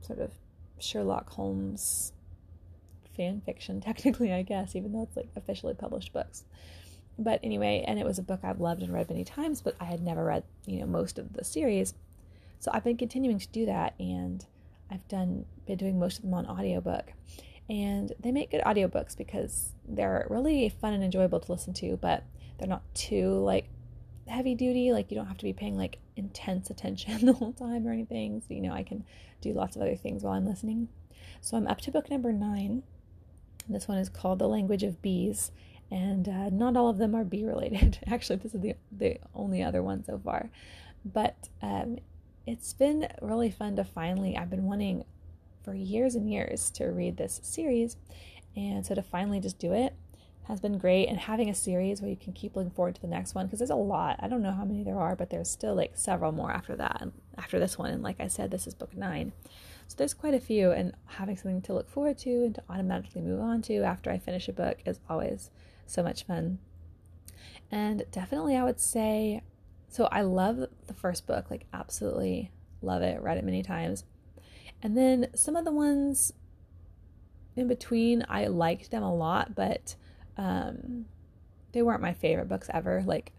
sort 0.00 0.18
of 0.18 0.32
Sherlock 0.80 1.30
Holmes 1.30 2.12
fan 3.16 3.42
fiction, 3.46 3.80
technically, 3.80 4.32
I 4.32 4.42
guess, 4.42 4.74
even 4.74 4.92
though 4.92 5.04
it's 5.04 5.16
like 5.16 5.28
officially 5.36 5.74
published 5.74 6.12
books. 6.12 6.42
But 7.16 7.38
anyway, 7.44 7.84
and 7.86 8.00
it 8.00 8.04
was 8.04 8.18
a 8.18 8.24
book 8.24 8.40
I've 8.42 8.60
loved 8.60 8.82
and 8.82 8.92
read 8.92 9.08
many 9.08 9.22
times, 9.22 9.60
but 9.60 9.76
I 9.78 9.84
had 9.84 10.02
never 10.02 10.24
read, 10.24 10.42
you 10.66 10.80
know, 10.80 10.86
most 10.86 11.20
of 11.20 11.32
the 11.32 11.44
series. 11.44 11.94
So 12.58 12.72
I've 12.74 12.82
been 12.82 12.96
continuing 12.96 13.38
to 13.38 13.48
do 13.50 13.66
that, 13.66 13.94
and 14.00 14.44
I've 14.90 15.06
done 15.06 15.44
been 15.64 15.78
doing 15.78 16.00
most 16.00 16.16
of 16.18 16.22
them 16.22 16.34
on 16.34 16.46
audiobook 16.46 17.12
and 17.68 18.12
they 18.20 18.30
make 18.30 18.50
good 18.50 18.62
audiobooks 18.62 19.16
because 19.16 19.72
they're 19.88 20.26
really 20.30 20.68
fun 20.68 20.92
and 20.92 21.02
enjoyable 21.02 21.40
to 21.40 21.52
listen 21.52 21.72
to 21.74 21.96
but 21.96 22.24
they're 22.58 22.68
not 22.68 22.82
too 22.94 23.38
like 23.40 23.68
heavy 24.28 24.54
duty. 24.54 24.92
Like 24.92 25.10
you 25.10 25.16
don't 25.16 25.26
have 25.26 25.38
to 25.38 25.44
be 25.44 25.52
paying 25.52 25.76
like 25.76 25.98
intense 26.16 26.70
attention 26.70 27.26
the 27.26 27.32
whole 27.32 27.52
time 27.52 27.86
or 27.86 27.92
anything. 27.92 28.42
So 28.46 28.54
you 28.54 28.60
know 28.60 28.72
i 28.72 28.82
can 28.82 29.04
do 29.40 29.52
lots 29.52 29.76
of 29.76 29.82
other 29.82 29.96
things 29.96 30.22
while 30.22 30.34
i'm 30.34 30.46
listening. 30.46 30.88
So 31.40 31.56
i'm 31.56 31.66
up 31.66 31.80
to 31.82 31.90
book 31.90 32.10
number 32.10 32.32
nine. 32.32 32.82
This 33.68 33.88
one 33.88 33.98
is 33.98 34.08
called 34.08 34.38
the 34.38 34.48
language 34.48 34.82
of 34.82 35.02
bees 35.02 35.50
and 35.90 36.28
uh, 36.28 36.50
not 36.50 36.76
all 36.76 36.88
of 36.88 36.98
them 36.98 37.14
are 37.14 37.24
bee 37.24 37.44
related. 37.44 37.98
Actually 38.06 38.36
this 38.36 38.54
is 38.54 38.60
the, 38.60 38.74
the 38.96 39.18
only 39.34 39.62
other 39.62 39.82
one 39.82 40.04
so 40.04 40.20
far. 40.24 40.50
But 41.04 41.48
um, 41.62 41.98
it's 42.46 42.72
been 42.72 43.08
really 43.20 43.50
fun 43.50 43.74
to 43.74 43.82
finally 43.82 44.36
i've 44.36 44.50
been 44.50 44.64
wanting 44.64 45.04
for 45.66 45.74
years 45.74 46.14
and 46.14 46.30
years 46.30 46.70
to 46.70 46.86
read 46.86 47.18
this 47.18 47.40
series. 47.42 47.98
And 48.56 48.86
so 48.86 48.94
to 48.94 49.02
finally 49.02 49.40
just 49.40 49.58
do 49.58 49.72
it 49.72 49.94
has 50.44 50.60
been 50.60 50.78
great 50.78 51.08
and 51.08 51.18
having 51.18 51.50
a 51.50 51.54
series 51.54 52.00
where 52.00 52.08
you 52.08 52.16
can 52.16 52.32
keep 52.32 52.54
looking 52.54 52.70
forward 52.70 52.94
to 52.94 53.00
the 53.00 53.08
next 53.08 53.34
one 53.34 53.46
because 53.46 53.58
there's 53.58 53.70
a 53.70 53.74
lot. 53.74 54.16
I 54.20 54.28
don't 54.28 54.42
know 54.42 54.52
how 54.52 54.64
many 54.64 54.84
there 54.84 54.98
are, 54.98 55.16
but 55.16 55.28
there's 55.28 55.50
still 55.50 55.74
like 55.74 55.92
several 55.94 56.30
more 56.30 56.52
after 56.52 56.76
that, 56.76 57.02
after 57.36 57.58
this 57.58 57.76
one. 57.76 57.90
And 57.90 58.02
like 58.02 58.20
I 58.20 58.28
said, 58.28 58.52
this 58.52 58.68
is 58.68 58.74
book 58.74 58.96
nine. 58.96 59.32
So 59.88 59.96
there's 59.98 60.14
quite 60.14 60.34
a 60.34 60.40
few, 60.40 60.72
and 60.72 60.94
having 61.06 61.36
something 61.36 61.62
to 61.62 61.72
look 61.72 61.88
forward 61.88 62.18
to 62.18 62.30
and 62.44 62.54
to 62.56 62.62
automatically 62.68 63.22
move 63.22 63.40
on 63.40 63.62
to 63.62 63.82
after 63.82 64.10
I 64.10 64.18
finish 64.18 64.48
a 64.48 64.52
book 64.52 64.78
is 64.84 65.00
always 65.08 65.50
so 65.86 66.02
much 66.02 66.24
fun. 66.24 66.58
And 67.70 68.04
definitely, 68.10 68.56
I 68.56 68.64
would 68.64 68.80
say 68.80 69.42
so. 69.88 70.06
I 70.06 70.22
love 70.22 70.64
the 70.86 70.94
first 70.94 71.26
book, 71.26 71.50
like, 71.50 71.66
absolutely 71.72 72.50
love 72.82 73.02
it, 73.02 73.20
read 73.20 73.38
it 73.38 73.44
many 73.44 73.62
times. 73.62 74.04
And 74.82 74.96
then 74.96 75.28
some 75.34 75.56
of 75.56 75.64
the 75.64 75.72
ones 75.72 76.32
in 77.56 77.68
between, 77.68 78.24
I 78.28 78.46
liked 78.46 78.90
them 78.90 79.02
a 79.02 79.14
lot, 79.14 79.54
but 79.54 79.96
um, 80.36 81.06
they 81.72 81.82
weren't 81.82 82.02
my 82.02 82.12
favorite 82.12 82.48
books 82.48 82.68
ever. 82.72 83.02
Like, 83.04 83.32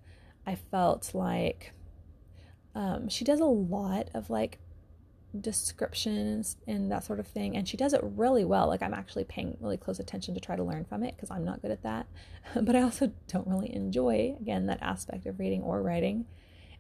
I 0.45 0.55
felt 0.55 1.13
like 1.13 1.73
um, 2.73 3.09
she 3.09 3.25
does 3.25 3.39
a 3.39 3.45
lot 3.45 4.09
of 4.13 4.29
like 4.29 4.59
descriptions 5.39 6.57
and 6.67 6.91
that 6.91 7.03
sort 7.03 7.19
of 7.19 7.27
thing, 7.27 7.55
and 7.55 7.67
she 7.67 7.77
does 7.77 7.93
it 7.93 8.01
really 8.03 8.43
well. 8.43 8.67
Like, 8.67 8.81
I'm 8.81 8.93
actually 8.93 9.25
paying 9.25 9.57
really 9.59 9.77
close 9.77 9.99
attention 9.99 10.33
to 10.33 10.39
try 10.39 10.55
to 10.55 10.63
learn 10.63 10.85
from 10.85 11.03
it 11.03 11.15
because 11.15 11.29
I'm 11.29 11.45
not 11.45 11.61
good 11.61 11.71
at 11.71 11.83
that. 11.83 12.07
but 12.61 12.75
I 12.75 12.81
also 12.81 13.11
don't 13.27 13.47
really 13.47 13.73
enjoy, 13.73 14.35
again, 14.39 14.65
that 14.67 14.81
aspect 14.81 15.25
of 15.25 15.39
reading 15.39 15.61
or 15.61 15.81
writing. 15.81 16.25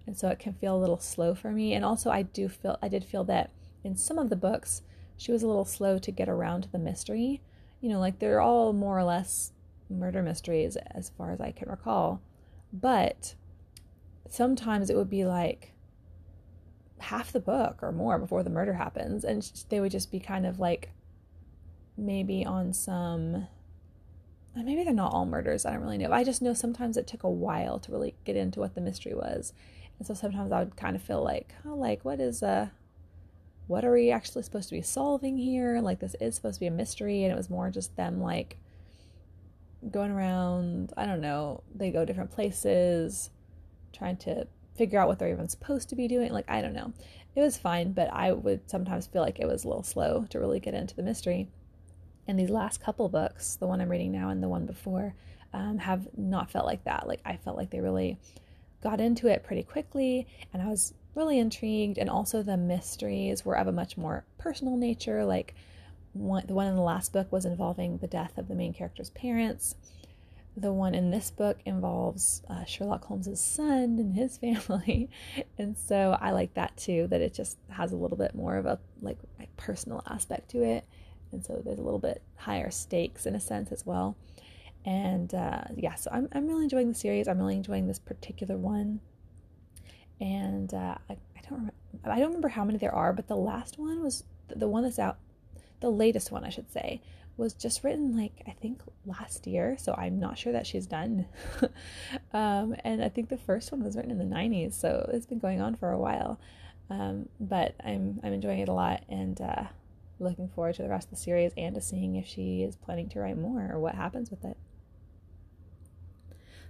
And 0.07 0.17
so 0.17 0.29
it 0.29 0.39
can 0.39 0.53
feel 0.53 0.75
a 0.75 0.79
little 0.79 0.99
slow 0.99 1.35
for 1.35 1.51
me. 1.51 1.73
And 1.73 1.83
also, 1.83 2.09
I 2.09 2.21
do 2.21 2.47
feel, 2.47 2.79
I 2.81 2.87
did 2.87 3.03
feel 3.03 3.25
that 3.25 3.51
in 3.87 3.95
some 3.95 4.19
of 4.19 4.29
the 4.29 4.35
books, 4.35 4.81
she 5.15 5.31
was 5.31 5.41
a 5.41 5.47
little 5.47 5.65
slow 5.65 5.97
to 5.97 6.11
get 6.11 6.27
around 6.29 6.63
to 6.63 6.71
the 6.71 6.77
mystery. 6.77 7.41
You 7.79 7.89
know, 7.89 7.99
like 7.99 8.19
they're 8.19 8.41
all 8.41 8.73
more 8.73 8.99
or 8.99 9.05
less 9.05 9.53
murder 9.89 10.21
mysteries 10.21 10.77
as 10.91 11.09
far 11.17 11.31
as 11.31 11.39
I 11.39 11.51
can 11.51 11.69
recall. 11.69 12.21
But 12.73 13.33
sometimes 14.29 14.89
it 14.89 14.97
would 14.97 15.09
be 15.09 15.25
like 15.25 15.71
half 16.99 17.31
the 17.31 17.39
book 17.39 17.79
or 17.81 17.91
more 17.91 18.19
before 18.19 18.43
the 18.43 18.49
murder 18.49 18.73
happens. 18.73 19.23
And 19.23 19.49
they 19.69 19.79
would 19.79 19.91
just 19.91 20.11
be 20.11 20.19
kind 20.19 20.45
of 20.45 20.59
like 20.59 20.91
maybe 21.97 22.45
on 22.45 22.73
some. 22.73 23.47
Maybe 24.53 24.83
they're 24.83 24.93
not 24.93 25.13
all 25.13 25.25
murders. 25.25 25.65
I 25.65 25.71
don't 25.71 25.83
really 25.83 25.99
know. 25.99 26.11
I 26.11 26.23
just 26.23 26.41
know 26.41 26.53
sometimes 26.53 26.97
it 26.97 27.07
took 27.07 27.23
a 27.23 27.29
while 27.29 27.79
to 27.79 27.91
really 27.91 28.15
get 28.25 28.35
into 28.35 28.59
what 28.59 28.75
the 28.75 28.81
mystery 28.81 29.13
was. 29.13 29.53
And 29.97 30.07
so 30.07 30.13
sometimes 30.13 30.51
I 30.51 30.59
would 30.59 30.75
kind 30.75 30.95
of 30.95 31.01
feel 31.01 31.23
like, 31.23 31.53
oh, 31.65 31.75
like, 31.75 32.03
what 32.03 32.19
is, 32.19 32.41
uh, 32.41 32.69
what 33.67 33.85
are 33.85 33.91
we 33.91 34.11
actually 34.11 34.43
supposed 34.43 34.69
to 34.69 34.75
be 34.75 34.81
solving 34.81 35.37
here? 35.37 35.79
Like, 35.81 35.99
this 35.99 36.15
is 36.19 36.35
supposed 36.35 36.55
to 36.55 36.59
be 36.61 36.67
a 36.67 36.71
mystery. 36.71 37.23
And 37.23 37.31
it 37.31 37.37
was 37.37 37.49
more 37.49 37.69
just 37.69 37.95
them, 37.95 38.21
like, 38.21 38.57
going 39.91 40.11
around, 40.11 40.93
I 40.97 41.05
don't 41.05 41.21
know, 41.21 41.63
they 41.75 41.91
go 41.91 42.05
different 42.05 42.31
places, 42.31 43.29
trying 43.93 44.17
to 44.17 44.47
figure 44.75 44.99
out 44.99 45.07
what 45.07 45.19
they're 45.19 45.31
even 45.31 45.49
supposed 45.49 45.89
to 45.89 45.95
be 45.95 46.07
doing. 46.07 46.31
Like, 46.31 46.49
I 46.49 46.61
don't 46.61 46.73
know. 46.73 46.93
It 47.35 47.41
was 47.41 47.57
fine, 47.57 47.91
but 47.91 48.11
I 48.11 48.31
would 48.31 48.69
sometimes 48.69 49.05
feel 49.05 49.21
like 49.21 49.39
it 49.39 49.47
was 49.47 49.63
a 49.63 49.67
little 49.67 49.83
slow 49.83 50.25
to 50.29 50.39
really 50.39 50.59
get 50.59 50.73
into 50.73 50.95
the 50.95 51.03
mystery. 51.03 51.49
And 52.27 52.39
these 52.39 52.49
last 52.49 52.81
couple 52.81 53.07
books, 53.09 53.55
the 53.55 53.67
one 53.67 53.79
I'm 53.79 53.89
reading 53.89 54.11
now 54.11 54.29
and 54.29 54.41
the 54.41 54.49
one 54.49 54.65
before, 54.65 55.13
um, 55.53 55.77
have 55.77 56.07
not 56.17 56.51
felt 56.51 56.65
like 56.65 56.83
that. 56.85 57.07
Like, 57.07 57.21
I 57.25 57.37
felt 57.37 57.57
like 57.57 57.69
they 57.69 57.79
really 57.79 58.17
got 58.81 59.01
into 59.01 59.27
it 59.27 59.43
pretty 59.43 59.63
quickly, 59.63 60.27
and 60.53 60.61
I 60.61 60.67
was 60.67 60.93
really 61.17 61.39
intrigued. 61.39 61.97
And 61.97 62.09
also, 62.09 62.43
the 62.43 62.55
mysteries 62.55 63.43
were 63.43 63.57
of 63.57 63.67
a 63.67 63.71
much 63.71 63.97
more 63.97 64.25
personal 64.37 64.77
nature. 64.77 65.25
Like, 65.25 65.55
one, 66.13 66.45
the 66.47 66.53
one 66.53 66.67
in 66.67 66.75
the 66.75 66.81
last 66.81 67.11
book 67.11 67.31
was 67.31 67.45
involving 67.45 67.97
the 67.97 68.07
death 68.07 68.37
of 68.37 68.47
the 68.47 68.55
main 68.55 68.73
character's 68.73 69.09
parents. 69.09 69.75
The 70.55 70.73
one 70.73 70.95
in 70.95 71.11
this 71.11 71.29
book 71.29 71.59
involves 71.65 72.41
uh, 72.49 72.65
Sherlock 72.65 73.05
Holmes's 73.05 73.41
son 73.41 73.97
and 73.99 74.15
his 74.15 74.37
family, 74.39 75.09
and 75.57 75.77
so 75.77 76.17
I 76.19 76.31
like 76.31 76.55
that 76.55 76.75
too. 76.77 77.07
That 77.07 77.21
it 77.21 77.33
just 77.33 77.57
has 77.69 77.91
a 77.91 77.95
little 77.95 78.17
bit 78.17 78.33
more 78.33 78.57
of 78.57 78.65
a 78.65 78.79
like, 79.01 79.19
personal 79.57 80.01
aspect 80.07 80.49
to 80.51 80.63
it, 80.63 80.85
and 81.31 81.45
so 81.45 81.61
there's 81.63 81.77
a 81.77 81.83
little 81.83 81.99
bit 81.99 82.23
higher 82.37 82.71
stakes 82.71 83.27
in 83.27 83.35
a 83.35 83.39
sense 83.39 83.71
as 83.71 83.85
well. 83.85 84.15
And 84.83 85.33
uh, 85.35 85.65
yeah, 85.75 85.93
so 85.93 86.09
I'm 86.11 86.27
I'm 86.31 86.47
really 86.47 86.63
enjoying 86.63 86.87
the 86.87 86.95
series. 86.95 87.27
I'm 87.27 87.37
really 87.37 87.55
enjoying 87.55 87.85
this 87.85 87.99
particular 87.99 88.57
one, 88.57 89.01
and 90.19 90.73
uh, 90.73 90.95
I, 91.09 91.13
I 91.13 91.41
don't 91.49 91.59
remember, 91.59 91.73
I 92.05 92.19
don't 92.19 92.27
remember 92.27 92.49
how 92.49 92.65
many 92.65 92.77
there 92.77 92.93
are, 92.95 93.13
but 93.13 93.27
the 93.27 93.35
last 93.35 93.77
one 93.77 94.03
was 94.03 94.23
the 94.47 94.67
one 94.67 94.83
that's 94.83 94.99
out 94.99 95.17
the 95.79 95.89
latest 95.91 96.31
one, 96.31 96.43
I 96.43 96.49
should 96.49 96.71
say, 96.71 97.01
was 97.37 97.53
just 97.53 97.83
written 97.83 98.17
like 98.17 98.41
I 98.47 98.51
think 98.51 98.81
last 99.05 99.45
year, 99.45 99.77
so 99.77 99.93
I'm 99.93 100.19
not 100.19 100.37
sure 100.37 100.53
that 100.53 100.65
she's 100.65 100.87
done. 100.87 101.27
um, 102.33 102.75
and 102.83 103.03
I 103.03 103.09
think 103.09 103.29
the 103.29 103.37
first 103.37 103.71
one 103.71 103.83
was 103.83 103.95
written 103.95 104.11
in 104.11 104.17
the 104.17 104.35
90s, 104.35 104.73
so 104.73 105.09
it's 105.13 105.25
been 105.25 105.39
going 105.39 105.61
on 105.61 105.75
for 105.75 105.91
a 105.91 105.99
while. 105.99 106.39
Um, 106.89 107.27
but 107.39 107.75
I'm 107.83 108.19
I'm 108.23 108.33
enjoying 108.33 108.59
it 108.59 108.69
a 108.69 108.73
lot 108.73 109.03
and 109.09 109.39
uh, 109.41 109.65
looking 110.19 110.47
forward 110.47 110.75
to 110.75 110.83
the 110.83 110.89
rest 110.89 111.07
of 111.07 111.11
the 111.11 111.17
series 111.17 111.51
and 111.57 111.75
to 111.75 111.81
seeing 111.81 112.15
if 112.15 112.25
she 112.25 112.63
is 112.63 112.75
planning 112.75 113.09
to 113.09 113.19
write 113.19 113.37
more 113.37 113.69
or 113.71 113.79
what 113.79 113.95
happens 113.95 114.31
with 114.31 114.43
it. 114.45 114.57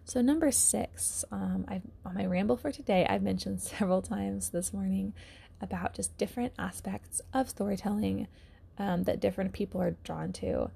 So 0.08 0.22
number 0.22 0.52
six, 0.52 1.26
um, 1.34 1.66
I've, 1.68 1.82
on 2.06 2.16
my 2.16 2.26
ramble 2.26 2.56
for 2.56 2.72
today, 2.72 3.06
I've 3.10 3.22
mentioned 3.22 3.62
several 3.62 4.02
times 4.02 4.52
this 4.52 4.72
morning 4.72 5.14
about 5.62 5.96
just 5.96 6.18
different 6.18 6.54
aspects 6.58 7.20
of 7.34 7.50
storytelling 7.50 8.28
um, 8.78 9.04
that 9.04 9.20
different 9.20 9.52
people 9.52 9.82
are 9.82 9.98
drawn 10.06 10.32
to. 10.34 10.72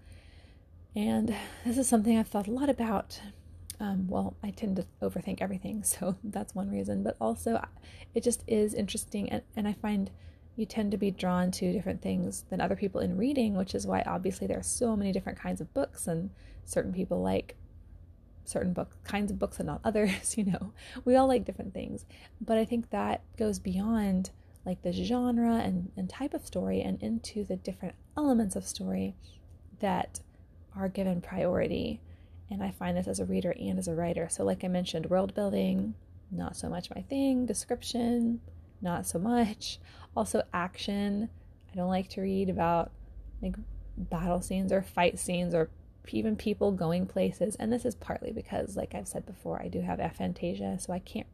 And 0.97 1.33
this 1.65 1.77
is 1.77 1.87
something 1.87 2.17
I've 2.17 2.27
thought 2.27 2.49
a 2.49 2.51
lot 2.51 2.69
about. 2.69 3.21
Um, 3.79 4.09
well, 4.09 4.35
I 4.43 4.49
tend 4.49 4.75
to 4.75 4.85
overthink 5.01 5.41
everything, 5.41 5.83
so 5.85 6.17
that's 6.25 6.53
one 6.53 6.69
reason. 6.69 7.01
But 7.01 7.15
also, 7.21 7.65
it 8.13 8.23
just 8.23 8.43
is 8.47 8.73
interesting, 8.73 9.29
and, 9.29 9.43
and 9.55 9.65
I 9.65 9.73
find 9.73 10.11
you 10.57 10.65
tend 10.65 10.91
to 10.91 10.97
be 10.97 11.09
drawn 11.09 11.51
to 11.51 11.71
different 11.71 12.01
things 12.01 12.43
than 12.49 12.59
other 12.59 12.75
people 12.75 12.99
in 12.99 13.15
reading, 13.15 13.55
which 13.55 13.75
is 13.75 13.87
why 13.87 14.03
obviously 14.05 14.45
there 14.45 14.59
are 14.59 14.63
so 14.63 14.97
many 14.97 15.13
different 15.13 15.39
kinds 15.39 15.61
of 15.61 15.73
books, 15.73 16.05
and 16.05 16.31
certain 16.65 16.91
people 16.91 17.21
like 17.21 17.55
certain 18.43 18.73
book 18.73 18.91
kinds 19.03 19.31
of 19.31 19.39
books 19.39 19.59
and 19.59 19.67
not 19.67 19.81
others. 19.83 20.35
You 20.37 20.45
know, 20.45 20.73
we 21.05 21.15
all 21.15 21.27
like 21.27 21.45
different 21.45 21.73
things, 21.73 22.05
but 22.39 22.57
I 22.57 22.65
think 22.65 22.89
that 22.89 23.21
goes 23.37 23.59
beyond 23.59 24.31
like 24.65 24.81
the 24.81 24.93
genre 24.93 25.55
and, 25.55 25.91
and 25.97 26.09
type 26.09 26.33
of 26.33 26.45
story 26.45 26.81
and 26.81 27.01
into 27.01 27.43
the 27.43 27.55
different 27.55 27.95
elements 28.15 28.55
of 28.55 28.65
story 28.67 29.15
that 29.79 30.19
are 30.75 30.87
given 30.87 31.21
priority. 31.21 31.99
And 32.49 32.63
I 32.63 32.71
find 32.71 32.97
this 32.97 33.07
as 33.07 33.19
a 33.19 33.25
reader 33.25 33.53
and 33.59 33.79
as 33.79 33.87
a 33.87 33.95
writer. 33.95 34.27
So, 34.29 34.43
like 34.43 34.63
I 34.63 34.67
mentioned, 34.67 35.07
world 35.07 35.33
building, 35.33 35.95
not 36.31 36.55
so 36.55 36.69
much 36.69 36.89
my 36.93 37.01
thing, 37.03 37.45
description, 37.45 38.41
not 38.81 39.05
so 39.05 39.19
much. 39.19 39.79
Also, 40.15 40.43
action. 40.53 41.29
I 41.71 41.75
don't 41.75 41.89
like 41.89 42.09
to 42.09 42.21
read 42.21 42.49
about 42.49 42.91
like 43.41 43.55
battle 43.97 44.41
scenes 44.41 44.71
or 44.71 44.81
fight 44.81 45.17
scenes 45.19 45.53
or 45.53 45.69
even 46.09 46.35
people 46.35 46.71
going 46.71 47.05
places. 47.05 47.55
And 47.55 47.71
this 47.71 47.85
is 47.85 47.95
partly 47.95 48.31
because, 48.31 48.75
like 48.75 48.95
I've 48.95 49.07
said 49.07 49.25
before, 49.25 49.61
I 49.61 49.67
do 49.67 49.81
have 49.81 49.99
aphantasia, 49.99 50.79
so 50.81 50.93
I 50.93 50.99
can't 50.99 51.27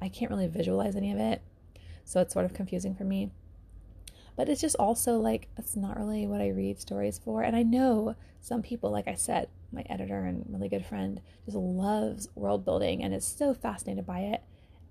I 0.00 0.08
can't 0.08 0.30
really 0.30 0.46
visualize 0.46 0.94
any 0.94 1.12
of 1.12 1.18
it. 1.18 1.42
So 2.04 2.20
it's 2.20 2.32
sort 2.32 2.44
of 2.44 2.54
confusing 2.54 2.94
for 2.94 3.04
me. 3.04 3.32
But 4.36 4.48
it's 4.48 4.60
just 4.60 4.76
also 4.76 5.18
like, 5.18 5.48
it's 5.56 5.74
not 5.74 5.98
really 5.98 6.26
what 6.26 6.40
I 6.40 6.48
read 6.48 6.78
stories 6.78 7.18
for. 7.18 7.42
And 7.42 7.56
I 7.56 7.62
know 7.62 8.14
some 8.40 8.62
people, 8.62 8.90
like 8.90 9.08
I 9.08 9.14
said, 9.14 9.48
my 9.72 9.84
editor 9.88 10.24
and 10.24 10.44
really 10.48 10.68
good 10.68 10.84
friend 10.84 11.20
just 11.46 11.56
loves 11.56 12.28
world 12.34 12.64
building 12.64 13.02
and 13.02 13.14
is 13.14 13.24
so 13.24 13.54
fascinated 13.54 14.06
by 14.06 14.20
it 14.20 14.42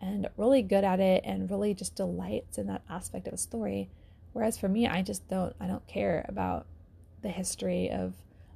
and 0.02 0.28
really 0.36 0.62
good 0.62 0.84
at 0.84 1.00
it 1.00 1.24
and 1.24 1.50
really 1.50 1.74
just 1.74 1.96
delights 1.96 2.58
in 2.58 2.68
that 2.68 2.82
aspect 2.90 3.28
of 3.28 3.34
a 3.34 3.38
story. 3.38 3.90
Whereas 4.34 4.58
for 4.58 4.68
me, 4.68 4.88
I 4.88 5.02
just 5.02 5.28
don't, 5.30 5.56
I 5.60 5.68
don't 5.68 5.88
care 5.88 6.26
about 6.28 6.66
the 7.22 7.30
history 7.30 7.90
of 7.90 8.14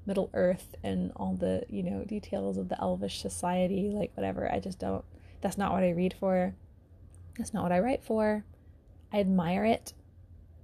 Middle 0.09 0.31
Earth 0.33 0.75
and 0.83 1.11
all 1.15 1.35
the, 1.35 1.63
you 1.69 1.83
know, 1.83 2.03
details 2.03 2.57
of 2.57 2.67
the 2.67 2.81
elvish 2.81 3.21
society, 3.21 3.91
like 3.93 4.11
whatever. 4.17 4.51
I 4.51 4.59
just 4.59 4.79
don't, 4.79 5.05
that's 5.39 5.57
not 5.57 5.71
what 5.71 5.83
I 5.83 5.91
read 5.91 6.15
for. 6.19 6.55
That's 7.37 7.53
not 7.53 7.61
what 7.61 7.71
I 7.71 7.79
write 7.79 8.03
for. 8.03 8.43
I 9.13 9.19
admire 9.19 9.65
it 9.65 9.93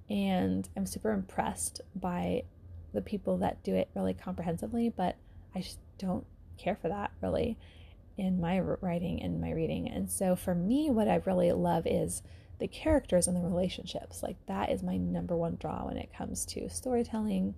and 0.09 0.67
I'm 0.75 0.87
super 0.87 1.11
impressed 1.11 1.79
by 1.95 2.43
the 2.91 3.01
people 3.01 3.37
that 3.37 3.63
do 3.63 3.75
it 3.75 3.91
really 3.95 4.15
comprehensively, 4.15 4.89
but 4.89 5.15
I 5.53 5.61
just 5.61 5.77
don't 5.99 6.25
care 6.57 6.75
for 6.75 6.89
that 6.89 7.11
really 7.21 7.55
in 8.17 8.41
my 8.41 8.59
writing 8.59 9.21
and 9.21 9.39
my 9.39 9.51
reading. 9.51 9.87
And 9.87 10.09
so 10.09 10.35
for 10.35 10.55
me, 10.55 10.89
what 10.89 11.07
I 11.07 11.21
really 11.23 11.51
love 11.51 11.85
is 11.85 12.23
the 12.57 12.67
characters 12.67 13.27
and 13.27 13.37
the 13.37 13.47
relationships. 13.47 14.23
Like 14.23 14.37
that 14.47 14.71
is 14.71 14.81
my 14.81 14.97
number 14.97 15.37
one 15.37 15.57
draw 15.59 15.85
when 15.85 15.97
it 15.97 16.11
comes 16.11 16.45
to 16.47 16.67
storytelling, 16.67 17.53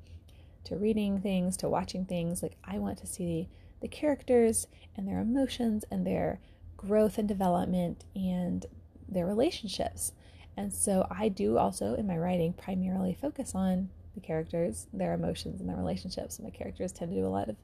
to 0.67 0.75
reading 0.75 1.19
things, 1.19 1.57
to 1.57 1.69
watching 1.69 2.05
things. 2.05 2.43
Like 2.43 2.57
I 2.63 2.77
want 2.77 2.97
to 2.99 3.07
see 3.07 3.49
the 3.81 3.87
characters 3.87 4.67
and 4.95 5.07
their 5.07 5.19
emotions 5.19 5.85
and 5.91 6.05
their 6.05 6.39
growth 6.75 7.17
and 7.17 7.27
development 7.27 8.05
and 8.15 8.65
their 9.07 9.25
relationships. 9.25 10.13
And 10.55 10.73
so 10.73 11.07
I 11.09 11.29
do 11.29 11.57
also 11.57 11.93
in 11.93 12.07
my 12.07 12.17
writing 12.17 12.53
primarily 12.53 13.17
focus 13.19 13.53
on 13.53 13.89
the 14.15 14.21
characters, 14.21 14.87
their 14.91 15.13
emotions, 15.13 15.61
and 15.61 15.69
their 15.69 15.77
relationships. 15.77 16.39
My 16.39 16.49
characters 16.49 16.91
tend 16.91 17.11
to 17.11 17.17
do 17.17 17.25
a 17.25 17.29
lot 17.29 17.49
of 17.49 17.55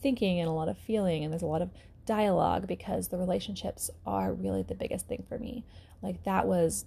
thinking 0.00 0.38
and 0.38 0.48
a 0.48 0.52
lot 0.52 0.68
of 0.68 0.78
feeling, 0.78 1.24
and 1.24 1.32
there's 1.32 1.42
a 1.42 1.46
lot 1.46 1.62
of 1.62 1.70
dialogue 2.06 2.68
because 2.68 3.08
the 3.08 3.18
relationships 3.18 3.90
are 4.06 4.32
really 4.32 4.62
the 4.62 4.74
biggest 4.74 5.08
thing 5.08 5.24
for 5.28 5.38
me. 5.38 5.64
Like, 6.02 6.22
that 6.22 6.46
was 6.46 6.84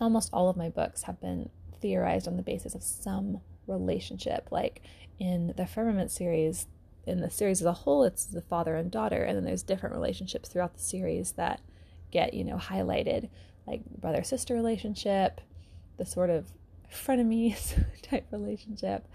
almost 0.00 0.30
all 0.32 0.48
of 0.48 0.56
my 0.56 0.68
books 0.68 1.02
have 1.02 1.20
been 1.20 1.50
theorized 1.80 2.28
on 2.28 2.36
the 2.36 2.42
basis 2.42 2.74
of 2.74 2.82
some 2.84 3.40
relationship. 3.70 4.48
Like 4.50 4.82
in 5.18 5.54
the 5.56 5.66
Firmament 5.66 6.10
series, 6.10 6.66
in 7.06 7.20
the 7.20 7.30
series 7.30 7.60
as 7.60 7.66
a 7.66 7.72
whole, 7.72 8.04
it's 8.04 8.26
the 8.26 8.42
father 8.42 8.76
and 8.76 8.90
daughter, 8.90 9.22
and 9.22 9.36
then 9.36 9.44
there's 9.44 9.62
different 9.62 9.94
relationships 9.94 10.48
throughout 10.48 10.74
the 10.74 10.82
series 10.82 11.32
that 11.32 11.60
get, 12.10 12.34
you 12.34 12.44
know, 12.44 12.56
highlighted, 12.56 13.28
like 13.66 13.84
brother 13.86 14.22
sister 14.22 14.54
relationship, 14.54 15.40
the 15.96 16.06
sort 16.06 16.30
of 16.30 16.48
frenemies 16.92 17.82
type 18.02 18.26
relationship. 18.30 19.06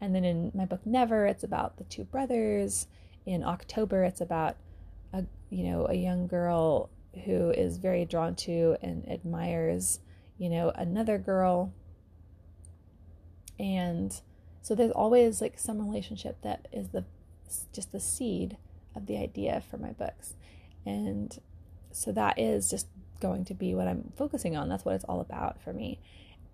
And 0.00 0.14
then 0.14 0.24
in 0.24 0.50
my 0.54 0.64
book 0.64 0.80
Never, 0.84 1.26
it's 1.26 1.44
about 1.44 1.76
the 1.76 1.84
two 1.84 2.04
brothers. 2.04 2.86
In 3.26 3.44
October, 3.44 4.04
it's 4.04 4.20
about 4.20 4.56
a 5.12 5.24
you 5.50 5.64
know, 5.64 5.86
a 5.86 5.94
young 5.94 6.26
girl 6.26 6.88
who 7.24 7.50
is 7.50 7.76
very 7.76 8.04
drawn 8.04 8.34
to 8.36 8.76
and 8.82 9.06
admires, 9.08 10.00
you 10.38 10.48
know, 10.48 10.72
another 10.74 11.18
girl. 11.18 11.72
And 13.60 14.18
so 14.62 14.74
there's 14.74 14.90
always 14.90 15.42
like 15.42 15.58
some 15.58 15.78
relationship 15.78 16.40
that 16.42 16.66
is 16.72 16.88
the 16.88 17.04
just 17.74 17.92
the 17.92 18.00
seed 18.00 18.56
of 18.96 19.06
the 19.06 19.18
idea 19.18 19.62
for 19.70 19.76
my 19.76 19.92
books. 19.92 20.34
And 20.86 21.38
so 21.92 22.10
that 22.12 22.38
is 22.38 22.70
just 22.70 22.86
going 23.20 23.44
to 23.44 23.54
be 23.54 23.74
what 23.74 23.86
I'm 23.86 24.12
focusing 24.16 24.56
on. 24.56 24.70
That's 24.70 24.84
what 24.84 24.94
it's 24.94 25.04
all 25.04 25.20
about 25.20 25.60
for 25.60 25.74
me. 25.74 26.00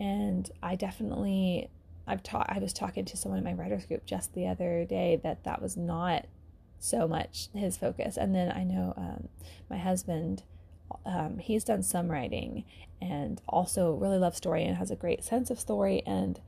And 0.01 0.51
I 0.63 0.75
definitely 0.75 1.71
I've 2.09 2.25
taught 2.25 2.47
I 2.49 2.59
was 2.59 2.73
talking 2.73 3.05
to 3.05 3.17
someone 3.17 3.39
in 3.39 3.45
my 3.45 3.53
writers 3.53 3.87
group 3.87 4.05
just 4.05 4.35
the 4.35 4.49
other 4.49 4.85
day 4.85 5.21
that 5.23 5.45
that 5.45 5.63
was 5.63 5.77
not 5.77 6.27
so 6.81 7.07
much 7.07 7.49
his 7.55 7.77
focus. 7.77 8.17
And 8.17 8.35
then 8.35 8.51
I 8.51 8.65
know 8.65 8.95
um, 8.97 9.29
my 9.71 9.79
husband 9.79 10.43
um, 11.05 11.39
he's 11.39 11.65
done 11.65 11.83
some 11.83 12.11
writing 12.11 12.65
and 13.01 13.41
also 13.49 13.93
really 13.93 14.19
loves 14.19 14.37
story 14.37 14.65
and 14.65 14.77
has 14.77 14.91
a 14.91 14.97
great 14.97 15.23
sense 15.23 15.51
of 15.51 15.61
story 15.61 16.03
and 16.05 16.41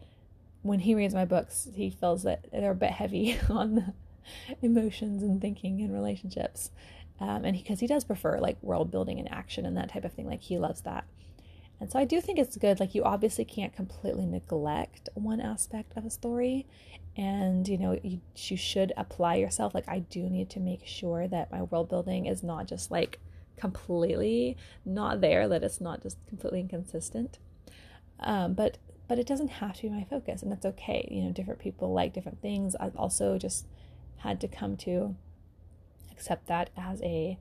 when 0.62 0.81
he 0.81 0.95
reads 0.95 1.15
my 1.15 1.25
books 1.25 1.69
he 1.75 1.91
feels 1.91 2.23
that 2.23 2.47
they're 2.53 2.73
a 2.73 2.75
bit 2.75 2.91
heavy 2.91 3.38
on 3.50 3.75
the 3.75 3.95
emotions 4.62 5.23
and 5.23 5.41
thinking 5.41 5.81
and 5.81 5.93
relationships. 5.93 6.71
Um, 7.21 7.45
and 7.45 7.57
because 7.57 7.81
he, 7.81 7.85
he 7.85 7.88
does 7.88 8.05
prefer 8.05 8.38
like 8.38 8.62
world 8.62 8.91
building 8.91 9.19
and 9.19 9.31
action 9.31 9.67
and 9.67 9.77
that 9.77 9.91
type 9.91 10.05
of 10.05 10.12
thing 10.12 10.27
like 10.27 10.43
he 10.43 10.59
loves 10.59 10.83
that. 10.83 11.05
And 11.81 11.91
so 11.91 11.99
i 11.99 12.05
do 12.05 12.21
think 12.21 12.38
it's 12.41 12.57
good 12.57 12.81
like 12.81 12.95
you 12.95 13.05
obviously 13.05 13.45
can't 13.45 13.73
completely 13.73 14.27
neglect 14.27 15.09
one 15.15 15.41
aspect 15.41 15.97
of 15.97 16.05
a 16.05 16.11
story. 16.11 16.67
And 17.17 17.67
you 17.67 17.79
know 17.79 17.99
you, 18.03 18.21
you 18.37 18.57
should 18.57 18.93
apply 18.97 19.37
yourself. 19.37 19.75
Like 19.75 19.88
i 19.88 20.00
do 20.00 20.29
need 20.29 20.50
to 20.50 20.61
make 20.61 20.87
sure 20.87 21.27
that 21.29 21.50
my 21.50 21.62
world 21.62 21.88
building 21.88 22.27
is 22.27 22.43
not 22.43 22.67
just 22.67 22.91
like 22.91 23.19
completely 23.57 24.57
not 24.85 25.21
there 25.21 25.49
that 25.49 25.62
it's 25.65 25.81
not 25.81 26.03
just 26.03 26.19
completely 26.29 26.61
inconsistent. 26.61 27.38
Um, 28.21 28.55
but 28.55 28.79
but 29.09 29.19
it 29.19 29.27
doesn't 29.27 29.49
have 29.49 29.77
to 29.77 29.83
be 29.83 29.88
my 29.88 30.05
focus 30.05 30.43
and 30.43 30.53
that's 30.53 30.67
okay. 30.67 31.09
You 31.11 31.23
know 31.23 31.33
different 31.33 31.61
people 31.61 31.93
like 31.93 32.12
different 32.12 32.43
things. 32.43 32.77
I've 32.79 32.97
also 32.97 33.38
just 33.38 33.67
had 34.19 34.41
to 34.41 34.49
come 34.49 34.77
to 34.77 35.17
accept 36.12 36.47
that 36.49 36.71
as 36.77 37.00
a 37.03 37.38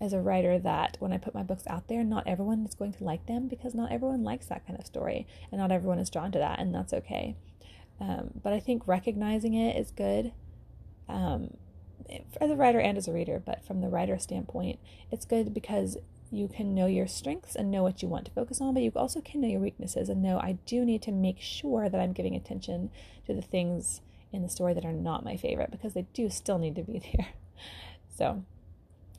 as 0.00 0.12
a 0.12 0.20
writer 0.20 0.58
that 0.58 0.96
when 1.00 1.10
i 1.10 1.16
put 1.16 1.34
my 1.34 1.42
books 1.42 1.62
out 1.68 1.88
there 1.88 2.04
not 2.04 2.26
everyone 2.26 2.66
is 2.66 2.74
going 2.74 2.92
to 2.92 3.02
like 3.02 3.24
them 3.24 3.48
because 3.48 3.74
not 3.74 3.90
everyone 3.90 4.22
likes 4.22 4.44
that 4.46 4.66
kind 4.66 4.78
of 4.78 4.84
story 4.86 5.26
and 5.50 5.58
not 5.58 5.72
everyone 5.72 5.98
is 5.98 6.10
drawn 6.10 6.30
to 6.30 6.38
that 6.38 6.58
and 6.58 6.74
that's 6.74 6.92
okay. 6.92 7.34
Um, 7.98 8.30
but 8.42 8.52
i 8.52 8.60
think 8.60 8.86
recognizing 8.86 9.54
it 9.54 9.76
is 9.76 9.90
good. 9.90 10.32
Um, 11.08 11.56
as 12.40 12.50
a 12.50 12.56
writer 12.56 12.78
and 12.78 12.96
as 12.96 13.08
a 13.08 13.12
reader 13.12 13.42
but 13.44 13.64
from 13.64 13.80
the 13.80 13.88
writer 13.88 14.18
standpoint 14.18 14.78
it's 15.10 15.24
good 15.24 15.52
because 15.52 15.98
you 16.30 16.48
can 16.48 16.74
know 16.74 16.86
your 16.86 17.06
strengths 17.06 17.54
and 17.54 17.70
know 17.70 17.82
what 17.82 18.02
you 18.02 18.08
want 18.08 18.26
to 18.26 18.32
focus 18.32 18.60
on, 18.60 18.74
but 18.74 18.82
you 18.82 18.92
also 18.96 19.20
can 19.20 19.40
know 19.40 19.48
your 19.48 19.60
weaknesses 19.60 20.08
and 20.08 20.22
know 20.22 20.38
I 20.38 20.58
do 20.66 20.84
need 20.84 21.02
to 21.02 21.12
make 21.12 21.40
sure 21.40 21.88
that 21.88 22.00
I'm 22.00 22.12
giving 22.12 22.34
attention 22.34 22.90
to 23.26 23.34
the 23.34 23.42
things 23.42 24.00
in 24.32 24.42
the 24.42 24.48
story 24.48 24.74
that 24.74 24.84
are 24.84 24.92
not 24.92 25.24
my 25.24 25.36
favorite 25.36 25.70
because 25.70 25.94
they 25.94 26.06
do 26.12 26.28
still 26.28 26.58
need 26.58 26.74
to 26.76 26.82
be 26.82 26.98
there. 27.16 27.28
So, 28.16 28.44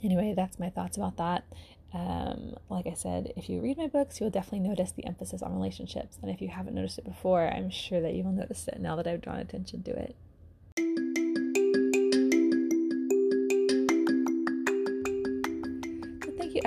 anyway, 0.04 0.34
that's 0.36 0.60
my 0.60 0.70
thoughts 0.70 0.98
about 0.98 1.18
that. 1.18 1.46
Um, 1.94 2.58
like 2.70 2.86
I 2.86 2.94
said, 2.94 3.32
if 3.38 3.50
you 3.50 3.62
read 3.62 3.78
my 3.78 3.88
books, 3.88 4.20
you'll 4.20 4.30
definitely 4.30 4.68
notice 4.68 4.92
the 4.92 5.06
emphasis 5.06 5.42
on 5.42 5.54
relationships. 5.54 6.18
And 6.22 6.30
if 6.30 6.42
you 6.42 6.50
haven't 6.50 6.76
noticed 6.76 6.98
it 6.98 7.06
before, 7.06 7.48
I'm 7.48 7.70
sure 7.70 8.02
that 8.02 8.14
you 8.14 8.24
will 8.24 8.34
notice 8.34 8.68
it 8.68 8.80
now 8.80 8.96
that 8.98 9.08
I've 9.08 9.22
drawn 9.22 9.40
attention 9.40 9.84
to 9.84 9.92
it. 9.92 10.16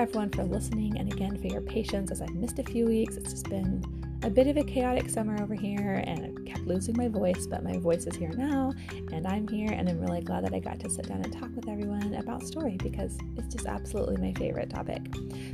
Everyone 0.01 0.31
for 0.31 0.45
listening 0.45 0.97
and 0.99 1.13
again 1.13 1.37
for 1.37 1.49
your 1.49 1.61
patience 1.61 2.11
as 2.11 2.23
I've 2.23 2.35
missed 2.35 2.59
a 2.59 2.63
few 2.63 2.87
weeks. 2.87 3.19
It's 3.19 3.33
just 3.33 3.51
been 3.51 3.85
a 4.23 4.31
bit 4.31 4.47
of 4.47 4.57
a 4.57 4.65
chaotic 4.65 5.11
summer 5.11 5.43
over 5.43 5.55
here 5.55 6.03
and 6.07 6.39
I 6.39 6.51
kept 6.51 6.67
losing 6.67 6.97
my 6.97 7.09
voice, 7.09 7.47
but 7.47 7.63
my 7.63 7.77
voice 7.77 8.07
is 8.07 8.17
here 8.17 8.31
now 8.31 8.73
and 9.13 9.27
I'm 9.27 9.47
here 9.47 9.69
and 9.71 9.91
I'm 9.91 10.01
really 10.01 10.23
glad 10.23 10.47
that 10.47 10.55
I 10.55 10.59
got 10.59 10.81
to 10.81 10.91
sit 10.91 11.07
down 11.07 11.23
and 11.23 11.31
talk 11.31 11.55
with 11.55 11.69
everyone 11.69 12.15
about 12.15 12.47
story 12.47 12.79
because 12.83 13.19
it's 13.37 13.55
just 13.55 13.67
absolutely 13.67 14.17
my 14.17 14.33
favorite 14.33 14.71
topic. 14.71 15.03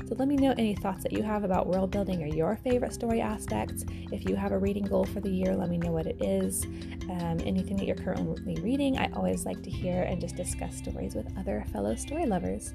So 0.08 0.14
let 0.16 0.28
me 0.28 0.36
know 0.36 0.54
any 0.56 0.76
thoughts 0.76 1.02
that 1.02 1.12
you 1.12 1.24
have 1.24 1.42
about 1.42 1.66
world 1.66 1.90
building 1.90 2.22
or 2.22 2.26
your 2.26 2.56
favorite 2.62 2.94
story 2.94 3.20
aspects. 3.20 3.84
If 4.12 4.28
you 4.28 4.36
have 4.36 4.52
a 4.52 4.58
reading 4.58 4.84
goal 4.84 5.06
for 5.06 5.18
the 5.18 5.28
year, 5.28 5.56
let 5.56 5.70
me 5.70 5.78
know 5.78 5.90
what 5.90 6.06
it 6.06 6.22
is. 6.22 6.64
Um, 7.10 7.38
anything 7.44 7.76
that 7.78 7.86
you're 7.86 7.96
currently 7.96 8.54
reading, 8.62 8.96
I 8.96 9.10
always 9.12 9.44
like 9.44 9.60
to 9.64 9.70
hear 9.70 10.02
and 10.02 10.20
just 10.20 10.36
discuss 10.36 10.76
stories 10.76 11.16
with 11.16 11.36
other 11.36 11.64
fellow 11.72 11.96
story 11.96 12.26
lovers. 12.26 12.74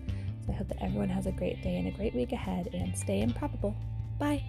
I 0.49 0.53
hope 0.53 0.67
that 0.69 0.81
everyone 0.81 1.09
has 1.09 1.25
a 1.25 1.31
great 1.31 1.61
day 1.63 1.77
and 1.77 1.87
a 1.87 1.91
great 1.91 2.13
week 2.15 2.31
ahead 2.31 2.69
and 2.73 2.97
stay 2.97 3.21
improbable. 3.21 3.75
Bye. 4.19 4.43